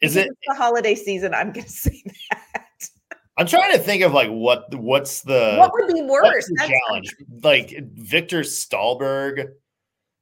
Is 0.00 0.14
it 0.14 0.30
the 0.46 0.54
holiday 0.54 0.94
season? 0.94 1.34
I'm 1.34 1.50
going 1.50 1.66
to 1.66 1.72
say 1.72 2.00
that. 2.30 2.66
I'm 3.36 3.46
trying 3.46 3.72
to 3.72 3.80
think 3.80 4.04
of 4.04 4.12
like 4.12 4.28
what 4.28 4.72
what's 4.76 5.22
the 5.22 5.56
what 5.58 5.72
would 5.72 5.92
be 5.92 6.02
worse 6.02 6.48
challenge 6.58 7.16
like 7.42 7.74
Viktor 7.94 8.40
Stalberg. 8.42 9.48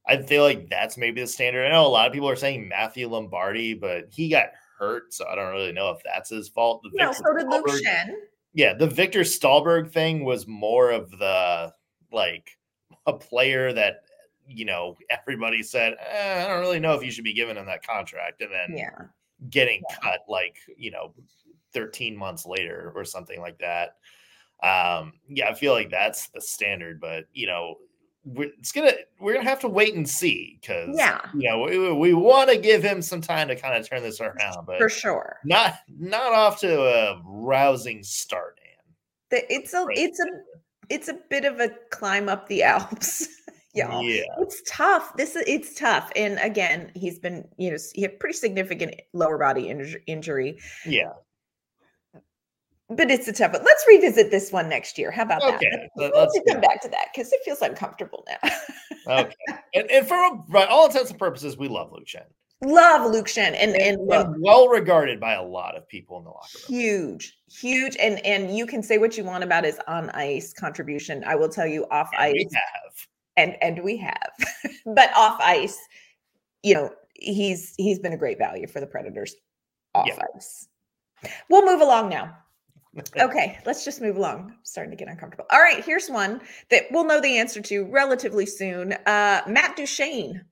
I 0.07 0.23
feel 0.23 0.45
like 0.45 0.71
that's 0.71 0.97
maybe 0.97 1.21
the 1.21 1.27
standard. 1.27 1.67
I 1.67 1.71
know 1.71 1.87
a 1.87 1.89
lot 1.89 2.07
of 2.07 2.15
people 2.15 2.31
are 2.31 2.37
saying 2.37 2.69
Matthew 2.69 3.07
Lombardi, 3.07 3.75
but 3.75 4.07
he 4.11 4.31
got 4.31 4.47
hurt, 4.79 5.13
so 5.13 5.27
I 5.29 5.35
don't 5.35 5.53
really 5.53 5.73
know 5.73 5.91
if 5.91 5.99
that's 6.05 6.31
his 6.31 6.49
fault. 6.49 6.83
The 6.83 6.91
no, 6.95 7.13
so 7.13 7.37
did 7.37 7.49
Luke 7.49 7.67
Schenn 7.67 8.15
yeah, 8.59 8.75
the 8.75 8.89
Viktor 8.89 9.21
Stalberg 9.21 9.93
thing 9.93 10.25
was 10.25 10.49
more 10.49 10.91
of 10.91 11.13
the 11.13 11.73
like 12.11 12.59
a 13.07 13.13
player 13.13 13.73
that 13.73 14.01
you 14.49 14.65
know 14.65 14.97
everybody 15.11 15.63
said 15.63 15.95
eh, 16.11 16.45
I 16.45 16.49
don't 16.49 16.59
really 16.59 16.81
know 16.81 16.95
if 16.95 17.05
you 17.05 17.13
should 17.13 17.23
be 17.23 17.33
giving 17.33 17.57
him 17.57 17.67
that 17.67 17.87
contract, 17.87 18.43
and 18.43 18.51
then 18.51 18.77
yeah, 18.77 19.05
getting 19.49 19.81
yeah. 19.89 19.97
cut 20.03 20.21
like 20.29 20.57
you 20.77 20.91
know 20.91 21.15
13 21.73 22.17
months 22.17 22.47
later 22.47 22.93
or 22.97 23.05
something 23.05 23.41
like 23.41 23.61
that. 23.61 23.95
Um, 24.61 25.13
yeah, 25.29 25.51
I 25.51 25.55
feel 25.55 25.73
like 25.73 25.91
that's 25.91 26.29
the 26.31 26.41
standard, 26.41 27.01
but 27.01 27.27
you 27.33 27.47
know, 27.47 27.77
we're, 28.35 28.51
it's 28.59 28.73
gonna 28.73 28.93
we're 29.21 29.35
gonna 29.35 29.49
have 29.49 29.61
to 29.61 29.69
wait 29.69 29.95
and 29.95 30.09
see 30.09 30.59
because 30.61 30.97
yeah, 30.97 31.21
you 31.35 31.49
know, 31.49 31.61
we, 31.61 31.93
we 31.93 32.15
want 32.15 32.51
to 32.51 32.57
give 32.57 32.83
him 32.83 33.03
some 33.03 33.21
time 33.21 33.49
to 33.49 33.57
kind 33.57 33.77
of 33.77 33.89
turn 33.89 34.03
this 34.03 34.21
around, 34.21 34.67
but 34.67 34.79
for 34.79 34.89
sure, 34.89 35.39
not 35.45 35.77
not 35.99 36.33
off 36.33 36.61
to 36.61 36.81
a 36.81 37.23
rousing 37.25 38.03
start. 38.03 38.59
And 39.31 39.43
it's 39.49 39.75
a 39.75 39.87
it's 39.91 40.21
a 40.21 40.27
it's 40.89 41.09
a 41.09 41.19
bit 41.31 41.45
of 41.45 41.61
a 41.61 41.71
climb 41.91 42.29
up 42.29 42.49
the 42.49 42.63
Alps. 42.65 43.29
Y'all. 43.75 44.03
Yeah, 44.03 44.23
it's 44.39 44.63
tough. 44.67 45.17
This 45.17 45.37
is 45.37 45.45
it's 45.47 45.75
tough, 45.75 46.11
and 46.17 46.39
again, 46.39 46.91
he's 46.95 47.19
been 47.19 47.47
you 47.59 47.71
know 47.71 47.77
he 47.95 48.03
had 48.03 48.19
pretty 48.19 48.37
significant 48.37 48.95
lower 49.13 49.39
body 49.39 49.69
injury. 50.07 50.59
Yeah, 50.87 51.13
but 52.91 53.11
it's 53.11 53.29
a 53.29 53.33
tough 53.33 53.53
one. 53.53 53.63
Let's 53.65 53.85
revisit 53.87 54.31
this 54.31 54.51
one 54.51 54.69
next 54.69 54.97
year. 54.97 55.11
How 55.11 55.23
about 55.23 55.43
okay. 55.43 55.69
that? 55.71 55.91
Let's, 55.97 56.17
let's 56.17 56.41
come 56.51 56.61
back 56.61 56.81
to 56.83 56.89
that 56.89 57.09
because 57.13 57.33
it 57.33 57.41
feels 57.45 57.61
uncomfortable 57.61 58.27
now. 58.27 58.51
okay. 59.07 59.35
And, 59.75 59.91
and 59.91 60.07
for 60.07 60.17
all 60.67 60.87
intents 60.87 61.11
and 61.11 61.19
purposes, 61.19 61.59
we 61.59 61.69
love 61.69 61.93
Luke 61.93 62.07
Schenn. 62.07 62.25
Love 62.65 63.13
Luke 63.13 63.27
Schenn 63.27 63.55
and, 63.57 63.77
and, 63.77 64.01
and 64.11 64.35
well 64.41 64.69
regarded 64.69 65.21
by 65.21 65.35
a 65.35 65.43
lot 65.43 65.77
of 65.77 65.87
people 65.87 66.19
in 66.19 66.25
the 66.25 66.31
locker 66.31 66.49
room. 66.69 66.81
Huge, 66.81 67.39
huge. 67.49 67.97
And 68.01 68.25
and 68.27 68.57
you 68.57 68.67
can 68.67 68.83
say 68.83 68.99
what 68.99 69.17
you 69.17 69.23
want 69.23 69.45
about 69.45 69.65
his 69.65 69.79
on 69.87 70.11
ice 70.11 70.53
contribution. 70.55 71.23
I 71.25 71.37
will 71.37 71.49
tell 71.49 71.67
you 71.67 71.87
off 71.91 72.09
and 72.19 72.23
ice. 72.23 72.35
We 72.35 72.49
have. 72.53 73.07
And 73.37 73.57
and 73.63 73.85
we 73.85 73.97
have. 73.99 74.33
but 74.87 75.11
off 75.15 75.39
ice, 75.41 75.79
you 76.65 76.75
know, 76.75 76.91
he's 77.15 77.75
he's 77.77 78.01
been 78.01 78.13
a 78.13 78.19
great 78.19 78.39
value 78.39 78.67
for 78.67 78.81
the 78.81 78.87
Predators 78.87 79.37
off 79.95 80.09
yeah. 80.09 80.19
ice. 80.35 80.67
We'll 81.49 81.65
move 81.65 81.81
along 81.81 82.09
now 82.09 82.37
okay, 83.19 83.59
let's 83.67 83.85
just 83.85 84.01
move 84.01 84.17
along. 84.17 84.51
I'm 84.51 84.59
starting 84.63 84.91
to 84.91 84.97
get 84.97 85.11
uncomfortable. 85.11 85.47
All 85.51 85.61
right, 85.61 85.85
here's 85.85 86.09
one 86.09 86.41
that 86.71 86.85
we'll 86.91 87.05
know 87.05 87.21
the 87.21 87.39
answer 87.39 87.61
to 87.61 87.85
relatively 87.85 88.47
soon. 88.47 88.93
Uh, 88.93 89.43
Matt 89.47 89.77
Duchene 89.77 90.45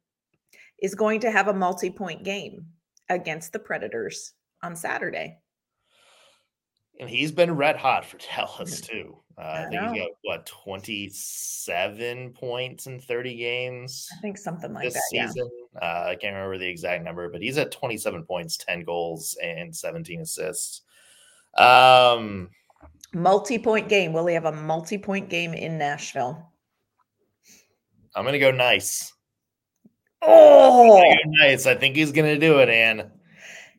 is 0.80 0.94
going 0.94 1.20
to 1.20 1.30
have 1.30 1.48
a 1.48 1.54
multi 1.54 1.90
point 1.90 2.24
game 2.24 2.66
against 3.08 3.52
the 3.52 3.58
Predators 3.58 4.32
on 4.62 4.76
Saturday. 4.76 5.38
And 6.98 7.10
he's 7.10 7.32
been 7.32 7.56
red 7.56 7.76
hot 7.76 8.04
for 8.04 8.18
Dallas, 8.36 8.80
too. 8.80 9.16
Uh, 9.38 9.40
I, 9.40 9.64
I 9.64 9.68
think 9.68 9.82
he's 9.82 10.02
got, 10.02 10.10
what, 10.22 10.46
27 10.46 12.32
points 12.32 12.86
in 12.86 13.00
30 13.00 13.36
games? 13.36 14.08
I 14.16 14.20
think 14.22 14.38
something 14.38 14.72
like 14.72 14.84
this 14.84 14.94
that. 14.94 15.02
season. 15.10 15.50
Yeah. 15.74 15.80
Uh, 15.80 16.06
I 16.08 16.14
can't 16.14 16.34
remember 16.34 16.56
the 16.56 16.68
exact 16.68 17.04
number, 17.04 17.28
but 17.28 17.42
he's 17.42 17.58
at 17.58 17.70
27 17.70 18.22
points, 18.24 18.56
10 18.56 18.84
goals, 18.84 19.36
and 19.42 19.76
17 19.76 20.22
assists. 20.22 20.82
Um, 21.58 22.50
multi-point 23.14 23.88
game. 23.88 24.12
Will 24.12 24.26
he 24.26 24.34
have 24.34 24.44
a 24.44 24.52
multi-point 24.52 25.28
game 25.28 25.54
in 25.54 25.78
Nashville? 25.78 26.52
I'm 28.14 28.24
gonna 28.24 28.38
go 28.38 28.50
nice. 28.50 29.12
Oh, 30.22 31.02
go 31.02 31.14
nice. 31.26 31.66
I 31.66 31.74
think 31.74 31.96
he's 31.96 32.12
gonna 32.12 32.38
do 32.38 32.58
it, 32.60 32.68
Ann. 32.68 33.10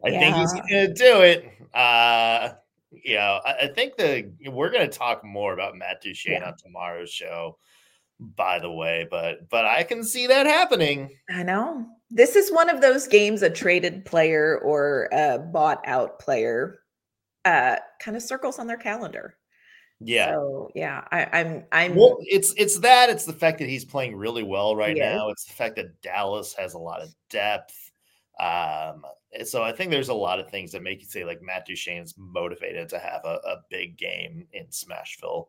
I 0.06 0.10
yeah. 0.10 0.20
think 0.20 0.36
he's 0.36 0.54
gonna 0.54 0.94
do 0.94 1.22
it. 1.22 1.52
Uh, 1.74 2.50
you 2.92 3.16
know, 3.16 3.42
I, 3.46 3.54
I, 3.64 3.68
think 3.68 3.98
the 3.98 4.32
we're 4.48 4.72
gonna 4.72 4.88
talk 4.88 5.24
more 5.24 5.54
about 5.54 5.76
Matt 5.76 6.02
Duchene 6.02 6.34
yeah. 6.34 6.48
on 6.48 6.58
tomorrow's 6.58 7.12
show. 7.12 7.58
By 8.20 8.58
the 8.60 8.72
way, 8.72 9.08
but 9.10 9.48
but 9.50 9.66
I 9.66 9.84
can 9.84 10.04
see 10.04 10.28
that 10.28 10.48
happening. 10.48 11.10
I 11.30 11.44
know 11.44 11.86
this 12.10 12.36
is 12.36 12.52
one 12.52 12.70
of 12.70 12.82
those 12.82 13.08
games 13.08 13.44
a 13.44 13.50
traded 13.50 14.06
player 14.06 14.60
or 14.60 15.10
a 15.12 15.38
bought 15.38 15.82
out 15.86 16.18
player 16.20 16.80
uh, 17.48 17.78
kind 18.00 18.18
of 18.18 18.24
circles 18.24 18.60
on 18.60 18.68
their 18.68 18.78
calendar. 18.78 19.38
Yeah. 20.00 20.34
So 20.34 20.70
yeah, 20.76 21.04
I, 21.12 21.26
I'm 21.40 21.64
I'm 21.72 21.96
well, 21.96 22.18
it's 22.22 22.54
it's 22.58 22.80
that 22.80 23.10
it's 23.10 23.26
the 23.26 23.34
fact 23.34 23.58
that 23.60 23.70
he's 23.70 23.86
playing 23.86 24.16
really 24.16 24.44
well 24.44 24.76
right 24.76 24.96
now. 24.96 25.30
It's 25.30 25.46
the 25.46 25.54
fact 25.54 25.76
that 25.78 26.02
Dallas 26.02 26.54
has 26.54 26.76
a 26.76 26.80
lot 26.80 27.02
of 27.02 27.10
depth. 27.30 27.92
Um, 28.40 29.04
so 29.44 29.64
I 29.64 29.72
think 29.72 29.90
there's 29.90 30.10
a 30.10 30.14
lot 30.14 30.40
of 30.40 30.50
things 30.50 30.72
that 30.74 30.84
make 30.84 31.02
you 31.02 31.08
say 31.08 31.26
like 31.26 31.42
Matt 31.42 31.68
Duchene's 31.68 32.14
motivated 32.18 32.90
to 32.90 33.00
have 33.00 33.22
a, 33.24 33.40
a 33.46 33.58
big 33.72 33.98
game 33.98 34.46
in 34.54 34.66
Smashville. 34.68 35.48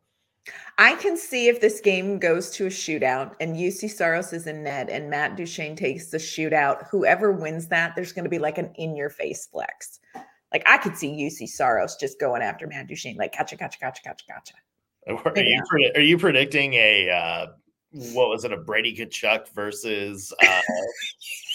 I 0.79 0.95
can 0.95 1.19
see 1.19 1.49
if 1.49 1.61
this 1.61 1.81
game 1.81 2.19
goes 2.19 2.51
to 2.53 2.67
a 2.67 2.71
shootout 2.71 3.35
and 3.41 3.55
Juuse 3.55 3.91
Saros 3.91 4.33
is 4.33 4.47
in 4.47 4.63
net 4.63 4.89
and 4.89 5.11
Matt 5.11 5.37
Duchene 5.37 5.77
takes 5.77 6.07
the 6.07 6.17
shootout, 6.17 6.87
whoever 6.89 7.33
wins 7.33 7.69
that, 7.69 7.95
there's 7.95 8.13
going 8.13 8.25
to 8.25 8.31
be 8.31 8.39
like 8.39 8.57
an 8.57 8.71
in 8.77 8.97
your 8.97 9.11
face 9.11 9.47
flex. 9.47 10.01
Like 10.53 10.63
I 10.67 10.79
could 10.79 10.97
see 10.97 11.09
Juuse 11.09 11.49
Saros 11.49 11.97
just 11.97 12.19
going 12.19 12.43
after 12.43 12.67
Matt 12.67 12.89
Duchene, 12.89 13.17
like 13.17 13.37
gotcha, 13.37 13.57
gotcha, 13.57 13.79
gotcha, 13.81 14.03
gotcha, 14.05 14.25
gotcha. 14.27 14.55
Are 15.09 15.43
you 15.43 15.63
are 15.95 16.01
you 16.01 16.19
predicting 16.19 16.75
a 16.75 17.11
uh, 17.11 17.47
what 17.91 18.29
was 18.29 18.45
it 18.45 18.53
a 18.53 18.57
Brady 18.57 18.95
Tkachuk 18.95 19.49
versus 19.55 20.33
uh, 20.43 20.61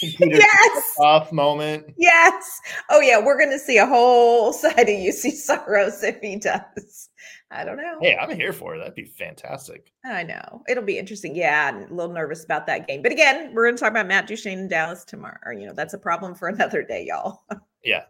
Peter 0.00 0.36
yes 0.36 0.94
off 0.98 1.30
moment? 1.32 1.94
Yes. 1.96 2.60
Oh 2.90 3.00
yeah, 3.00 3.24
we're 3.24 3.38
gonna 3.38 3.58
see 3.58 3.78
a 3.78 3.86
whole 3.86 4.52
side 4.52 4.80
of 4.80 4.86
Juuse 4.88 5.30
Saros 5.32 6.02
if 6.02 6.20
he 6.20 6.36
does. 6.36 7.10
I 7.50 7.64
don't 7.64 7.76
know. 7.76 7.98
Hey, 8.00 8.16
I'm 8.16 8.34
here 8.34 8.52
for 8.52 8.74
it. 8.74 8.78
That'd 8.78 8.96
be 8.96 9.04
fantastic. 9.04 9.92
I 10.04 10.24
know. 10.24 10.62
It'll 10.68 10.82
be 10.82 10.98
interesting. 10.98 11.36
Yeah, 11.36 11.70
I'm 11.72 11.84
a 11.84 11.94
little 11.94 12.12
nervous 12.12 12.44
about 12.44 12.66
that 12.66 12.88
game. 12.88 13.00
But 13.00 13.12
again, 13.12 13.54
we're 13.54 13.70
to 13.70 13.76
talk 13.76 13.90
about 13.90 14.08
Matt 14.08 14.26
Duchene 14.26 14.58
in 14.58 14.68
Dallas 14.68 15.04
tomorrow. 15.04 15.52
You 15.56 15.66
know, 15.66 15.72
that's 15.72 15.94
a 15.94 15.98
problem 15.98 16.34
for 16.34 16.48
another 16.48 16.82
day, 16.82 17.06
y'all. 17.06 17.44
Yeah. 17.84 18.04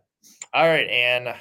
All 0.53 0.67
right, 0.67 0.89
Ann. 0.89 1.35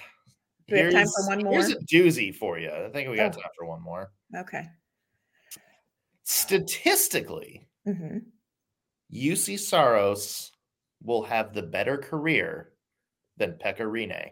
Do 0.67 0.75
we 0.75 0.79
have 0.79 0.93
time 0.93 1.07
for 1.07 1.27
one 1.27 1.43
more? 1.43 1.53
Here's 1.53 1.71
a 1.71 1.75
doozy 1.75 2.33
for 2.33 2.57
you. 2.57 2.69
I 2.69 2.89
think 2.89 3.09
we 3.09 3.17
got 3.17 3.35
oh. 3.35 3.41
time 3.41 3.51
for 3.57 3.65
one 3.65 3.81
more. 3.81 4.11
Okay. 4.35 4.65
Statistically, 6.23 7.67
mm-hmm. 7.87 8.19
Juuse 9.11 9.59
Saros 9.59 10.51
will 11.03 11.23
have 11.23 11.53
the 11.53 11.61
better 11.61 11.97
career 11.97 12.71
than 13.37 13.53
Pekka 13.53 13.81
Rinne. 13.81 14.29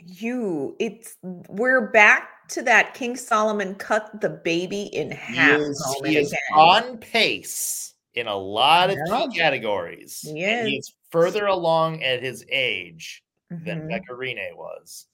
You, 0.00 0.76
it's 0.78 1.16
we're 1.22 1.90
back 1.90 2.48
to 2.50 2.62
that 2.62 2.94
King 2.94 3.16
Solomon 3.16 3.74
cut 3.74 4.20
the 4.20 4.30
baby 4.30 4.82
in 4.84 5.10
half. 5.10 5.58
He 5.58 5.64
is, 5.64 5.96
he 6.04 6.16
is 6.16 6.34
on 6.54 6.98
pace 6.98 7.94
in 8.18 8.26
a 8.26 8.36
lot 8.36 8.90
of 8.90 8.98
categories. 9.34 10.24
Yes. 10.24 10.66
he's 10.66 10.94
further 11.10 11.46
along 11.46 12.02
at 12.02 12.22
his 12.22 12.44
age 12.50 13.22
mm-hmm. 13.52 13.64
than 13.64 13.88
Pekka 13.88 14.16
Rinne 14.16 14.56
was. 14.56 15.06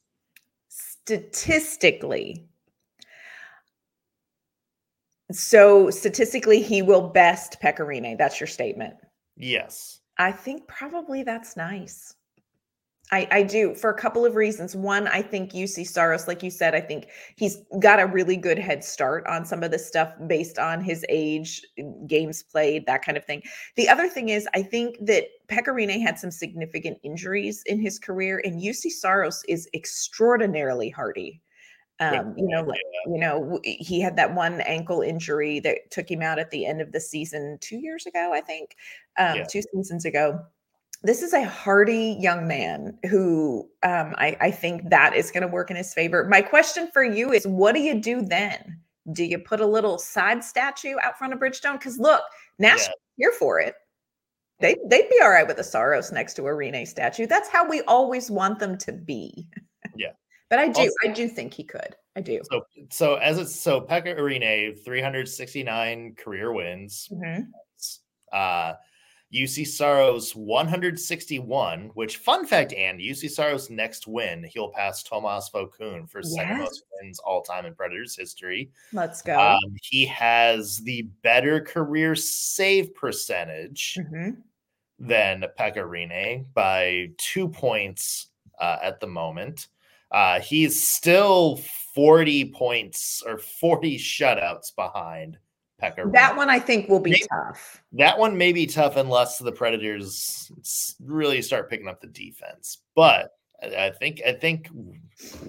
Statistically. 0.68 2.46
So 5.32 5.90
statistically, 5.90 6.62
he 6.62 6.82
will 6.82 7.08
best 7.08 7.58
Pekka 7.62 7.80
Rinne. 7.80 8.16
That's 8.18 8.40
your 8.40 8.46
statement. 8.46 8.94
Yes. 9.36 10.00
I 10.18 10.32
think 10.32 10.66
probably 10.68 11.22
that's 11.22 11.56
nice. 11.56 12.14
I, 13.12 13.28
I 13.30 13.42
do 13.42 13.74
for 13.74 13.90
a 13.90 13.94
couple 13.94 14.24
of 14.24 14.34
reasons. 14.34 14.74
One, 14.74 15.08
I 15.08 15.20
think 15.20 15.52
Juuse 15.52 15.86
Saros, 15.86 16.26
like 16.26 16.42
you 16.42 16.50
said, 16.50 16.74
I 16.74 16.80
think 16.80 17.08
he's 17.36 17.58
got 17.78 18.00
a 18.00 18.06
really 18.06 18.36
good 18.36 18.58
head 18.58 18.82
start 18.82 19.26
on 19.26 19.44
some 19.44 19.62
of 19.62 19.70
the 19.70 19.78
stuff 19.78 20.12
based 20.26 20.58
on 20.58 20.82
his 20.82 21.04
age, 21.10 21.62
games 22.06 22.42
played, 22.42 22.86
that 22.86 23.04
kind 23.04 23.18
of 23.18 23.24
thing. 23.24 23.42
The 23.76 23.88
other 23.88 24.08
thing 24.08 24.30
is, 24.30 24.48
I 24.54 24.62
think 24.62 24.96
that 25.02 25.26
Pekka 25.48 25.68
Rinne 25.68 26.00
had 26.00 26.18
some 26.18 26.30
significant 26.30 26.98
injuries 27.02 27.62
in 27.66 27.78
his 27.78 27.98
career, 27.98 28.40
and 28.42 28.60
Juuse 28.60 28.90
Saros 28.90 29.42
is 29.48 29.68
extraordinarily 29.74 30.88
hardy. 30.88 31.42
Um, 32.00 32.34
you 32.36 32.48
know, 32.48 32.62
like 32.62 32.80
you 33.06 33.18
know, 33.18 33.60
he 33.62 34.00
had 34.00 34.16
that 34.16 34.34
one 34.34 34.62
ankle 34.62 35.02
injury 35.02 35.60
that 35.60 35.90
took 35.92 36.10
him 36.10 36.22
out 36.22 36.40
at 36.40 36.50
the 36.50 36.66
end 36.66 36.80
of 36.80 36.90
the 36.90 37.00
season 37.00 37.58
two 37.60 37.76
years 37.76 38.06
ago, 38.06 38.32
I 38.34 38.40
think, 38.40 38.74
um, 39.16 39.36
yeah. 39.36 39.44
two 39.44 39.62
seasons 39.72 40.04
ago 40.04 40.40
this 41.04 41.22
is 41.22 41.34
a 41.34 41.44
hardy 41.44 42.16
young 42.18 42.48
man 42.48 42.98
who 43.10 43.68
um, 43.82 44.14
I, 44.16 44.36
I 44.40 44.50
think 44.50 44.88
that 44.88 45.14
is 45.14 45.30
going 45.30 45.42
to 45.42 45.48
work 45.48 45.70
in 45.70 45.76
his 45.76 45.92
favor. 45.92 46.26
My 46.28 46.40
question 46.40 46.88
for 46.92 47.04
you 47.04 47.30
is 47.30 47.46
what 47.46 47.74
do 47.74 47.80
you 47.80 48.00
do 48.00 48.22
then? 48.22 48.80
Do 49.12 49.22
you 49.22 49.38
put 49.38 49.60
a 49.60 49.66
little 49.66 49.98
side 49.98 50.42
statue 50.42 50.96
out 51.02 51.18
front 51.18 51.34
of 51.34 51.38
Bridgestone? 51.38 51.74
Because 51.74 51.98
look, 51.98 52.22
Nashville 52.58 52.94
yeah. 53.18 53.26
here 53.26 53.32
for 53.38 53.60
it. 53.60 53.74
They 54.60 54.76
they'd 54.88 55.10
be 55.10 55.20
all 55.22 55.30
right 55.30 55.46
with 55.46 55.58
a 55.58 55.64
Saros 55.64 56.10
next 56.10 56.34
to 56.34 56.46
a 56.46 56.50
Rinne 56.50 56.88
statue. 56.88 57.26
That's 57.26 57.50
how 57.50 57.68
we 57.68 57.82
always 57.82 58.30
want 58.30 58.58
them 58.58 58.78
to 58.78 58.92
be. 58.92 59.46
Yeah. 59.94 60.12
but 60.48 60.58
I 60.58 60.68
do, 60.68 60.80
also, 60.80 60.92
I 61.04 61.08
do 61.08 61.28
think 61.28 61.52
he 61.52 61.64
could. 61.64 61.96
I 62.16 62.22
do. 62.22 62.40
So 62.50 62.62
so 62.90 63.16
as 63.16 63.36
it's 63.36 63.54
so 63.54 63.82
Pekka 63.82 64.16
Rinne, 64.16 64.82
369 64.82 66.14
career 66.14 66.50
wins. 66.52 67.10
Mm-hmm. 67.12 67.42
Uh 68.32 68.74
Juuse 69.35 69.66
Saros 69.66 70.37
161, 70.37 71.90
which 71.94 72.18
fun 72.18 72.47
fact, 72.47 72.73
and 72.73 73.01
Juuse 73.01 73.31
Saros 73.31 73.68
next 73.68 74.07
win, 74.07 74.44
he'll 74.44 74.70
pass 74.70 75.03
Tomas 75.03 75.51
Vokoun 75.53 76.09
for 76.09 76.20
yes. 76.20 76.35
second 76.35 76.59
most 76.59 76.85
wins 77.01 77.18
all 77.18 77.42
time 77.42 77.66
in 77.66 77.75
Predators 77.75 78.16
history. 78.16 78.70
Let's 78.92 79.23
go. 79.23 79.38
Um, 79.38 79.77
he 79.83 80.07
has 80.07 80.79
the 80.79 81.03
better 81.23 81.61
career 81.61 82.14
save 82.14 82.94
percentage 82.94 83.99
mm-hmm. 84.01 84.40
than 85.01 85.44
Pekka 85.59 85.85
Rinne 85.85 86.47
by 86.55 87.11
two 87.18 87.49
points 87.49 88.29
uh, 88.61 88.79
at 88.83 89.01
the 89.01 89.09
moment. 89.09 89.68
Uh, 90.12 90.38
he's 90.38 90.88
still 90.88 91.57
40 91.94 92.53
points 92.53 93.23
or 93.27 93.38
40 93.38 93.99
shutouts 93.99 94.75
behind 94.75 95.38
Pekka. 95.85 96.12
That 96.12 96.37
one 96.37 96.51
I 96.51 96.59
think 96.59 96.88
will 96.88 97.01
be 97.01 97.11
maybe, 97.11 97.27
tough. 97.31 97.83
That 97.92 98.18
one 98.18 98.37
may 98.37 98.53
be 98.53 98.66
tough 98.66 98.97
unless 98.97 99.38
the 99.38 99.53
Predators 99.53 100.51
really 101.01 101.42
start 101.42 101.70
picking 101.70 101.88
up 101.88 102.01
the 102.01 102.07
defense. 102.07 102.79
But 102.94 103.33
I 103.62 103.90
think 103.90 104.20
I 104.27 104.33
think 104.33 104.68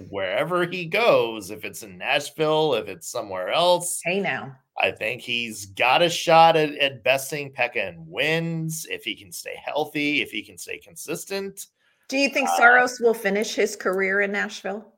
wherever 0.08 0.66
he 0.66 0.86
goes, 0.86 1.50
if 1.50 1.64
it's 1.64 1.82
in 1.82 1.98
Nashville, 1.98 2.74
if 2.74 2.88
it's 2.88 3.08
somewhere 3.08 3.50
else, 3.50 4.00
hey 4.04 4.20
now, 4.20 4.56
I 4.78 4.90
think 4.90 5.22
he's 5.22 5.66
got 5.66 6.02
a 6.02 6.08
shot 6.08 6.56
at, 6.56 6.74
at 6.76 7.02
besting 7.02 7.52
Pekka 7.52 7.88
and 7.88 8.06
wins 8.06 8.86
if 8.90 9.04
he 9.04 9.14
can 9.14 9.32
stay 9.32 9.56
healthy, 9.62 10.22
if 10.22 10.30
he 10.30 10.42
can 10.42 10.58
stay 10.58 10.78
consistent. 10.78 11.66
Do 12.08 12.16
you 12.16 12.28
think 12.28 12.48
uh, 12.48 12.56
Saros 12.56 13.00
will 13.00 13.14
finish 13.14 13.54
his 13.54 13.74
career 13.74 14.20
in 14.20 14.32
Nashville? 14.32 14.92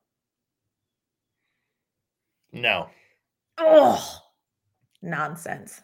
No. 2.52 2.88
Oh, 3.58 4.20
nonsense. 5.02 5.80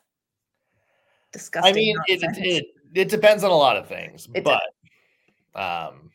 Disgusting. 1.32 1.72
I 1.72 1.74
mean, 1.74 1.96
it, 2.06 2.22
it, 2.38 2.66
it 2.94 3.08
depends 3.08 3.42
on 3.42 3.50
a 3.50 3.56
lot 3.56 3.76
of 3.76 3.88
things, 3.88 4.28
it 4.34 4.44
but 4.44 4.62
um, 5.54 6.10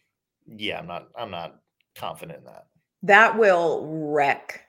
yeah, 0.48 0.80
I'm 0.80 0.88
not 0.88 1.10
I'm 1.18 1.32
not 1.32 1.60
confident 1.96 2.40
in 2.40 2.46
that. 2.46 2.68
That 3.04 3.38
will 3.38 3.86
wreck 4.12 4.62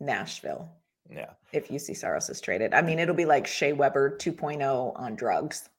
Nashville. 0.00 0.70
Yeah. 1.10 1.30
If 1.52 1.68
Juuse 1.68 1.96
Saros 1.96 2.28
is 2.28 2.40
traded, 2.40 2.74
I 2.74 2.82
mean, 2.82 2.98
it'll 2.98 3.14
be 3.14 3.24
like 3.24 3.46
Shea 3.46 3.72
Weber 3.72 4.16
2.0 4.18 4.92
on 4.94 5.16
drugs. 5.16 5.70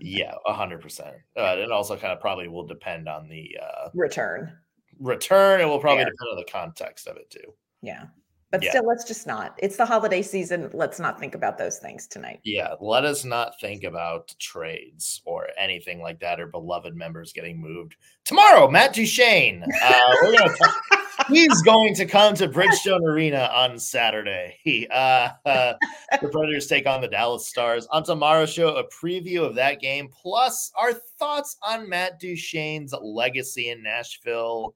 yeah, 0.00 0.34
hundred 0.44 0.82
percent. 0.82 1.16
It 1.34 1.70
also 1.70 1.96
kind 1.96 2.12
of 2.12 2.20
probably 2.20 2.48
will 2.48 2.66
depend 2.66 3.08
on 3.08 3.28
the 3.28 3.56
uh, 3.62 3.88
return. 3.94 4.52
Return. 4.98 5.60
It 5.60 5.64
will 5.64 5.78
probably 5.78 6.04
Fair. 6.04 6.12
depend 6.12 6.28
on 6.32 6.36
the 6.36 6.50
context 6.50 7.06
of 7.06 7.16
it 7.16 7.30
too. 7.30 7.54
Yeah. 7.80 8.04
But 8.50 8.62
yeah. 8.62 8.70
still, 8.70 8.86
let's 8.86 9.04
just 9.04 9.26
not. 9.26 9.58
It's 9.58 9.76
the 9.76 9.84
holiday 9.84 10.22
season. 10.22 10.70
Let's 10.72 10.98
not 10.98 11.20
think 11.20 11.34
about 11.34 11.58
those 11.58 11.78
things 11.78 12.06
tonight. 12.06 12.40
Yeah, 12.44 12.74
let 12.80 13.04
us 13.04 13.24
not 13.24 13.60
think 13.60 13.84
about 13.84 14.34
trades 14.38 15.20
or 15.26 15.48
anything 15.58 16.00
like 16.00 16.18
that 16.20 16.40
or 16.40 16.46
beloved 16.46 16.96
members 16.96 17.32
getting 17.32 17.60
moved. 17.60 17.96
Tomorrow, 18.24 18.70
Matt 18.70 18.94
Duchene. 18.94 19.64
Uh, 19.82 20.14
gonna 20.22 20.54
he's 21.28 21.60
going 21.62 21.94
to 21.94 22.06
come 22.06 22.34
to 22.36 22.48
Bridgestone 22.48 23.02
Arena 23.02 23.50
on 23.52 23.78
Saturday. 23.78 24.56
Uh, 24.90 25.30
uh, 25.44 25.74
the 26.20 26.28
Predators 26.28 26.66
take 26.66 26.86
on 26.86 27.00
the 27.00 27.08
Dallas 27.08 27.46
Stars. 27.46 27.86
On 27.90 28.02
tomorrow's 28.02 28.52
show, 28.52 28.76
a 28.76 28.84
preview 28.88 29.44
of 29.44 29.54
that 29.56 29.80
game, 29.80 30.08
plus 30.08 30.72
our 30.74 30.92
thoughts 30.92 31.56
on 31.62 31.88
Matt 31.88 32.20
Duchene's 32.20 32.94
legacy 33.02 33.68
in 33.70 33.82
Nashville. 33.82 34.74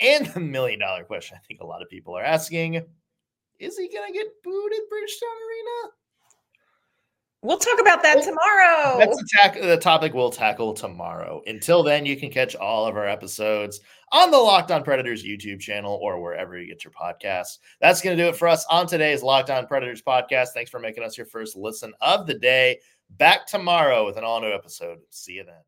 And 0.00 0.26
the 0.26 0.40
million 0.40 0.80
dollar 0.80 1.04
question 1.04 1.38
I 1.40 1.46
think 1.46 1.60
a 1.60 1.66
lot 1.66 1.80
of 1.80 1.88
people 1.88 2.16
are 2.18 2.24
asking 2.24 2.84
is 3.58 3.76
he 3.76 3.88
going 3.88 4.12
to 4.12 4.18
get 4.18 4.26
booed 4.42 4.72
at 4.72 4.90
Bridgestone 4.90 5.38
Arena? 5.48 5.92
We'll 7.44 7.58
talk 7.58 7.78
about 7.78 8.02
that 8.02 8.22
tomorrow. 8.22 8.98
That's 8.98 9.18
the, 9.18 9.66
the 9.66 9.76
topic 9.76 10.14
we'll 10.14 10.30
tackle 10.30 10.72
tomorrow. 10.72 11.42
Until 11.46 11.82
then, 11.82 12.06
you 12.06 12.16
can 12.16 12.30
catch 12.30 12.56
all 12.56 12.86
of 12.86 12.96
our 12.96 13.06
episodes 13.06 13.80
on 14.12 14.30
the 14.30 14.38
Locked 14.38 14.70
On 14.70 14.82
Predators 14.82 15.22
YouTube 15.22 15.60
channel 15.60 15.98
or 16.00 16.22
wherever 16.22 16.58
you 16.58 16.66
get 16.66 16.84
your 16.84 16.92
podcasts. 16.92 17.58
That's 17.82 18.00
going 18.00 18.16
to 18.16 18.22
do 18.22 18.30
it 18.30 18.36
for 18.36 18.48
us 18.48 18.64
on 18.70 18.86
today's 18.86 19.22
Locked 19.22 19.50
On 19.50 19.66
Predators 19.66 20.00
podcast. 20.00 20.48
Thanks 20.54 20.70
for 20.70 20.80
making 20.80 21.04
us 21.04 21.18
your 21.18 21.26
first 21.26 21.54
listen 21.54 21.92
of 22.00 22.26
the 22.26 22.38
day. 22.38 22.80
Back 23.10 23.46
tomorrow 23.46 24.06
with 24.06 24.16
an 24.16 24.24
all 24.24 24.40
new 24.40 24.50
episode. 24.50 25.00
See 25.10 25.34
you 25.34 25.44
then. 25.44 25.60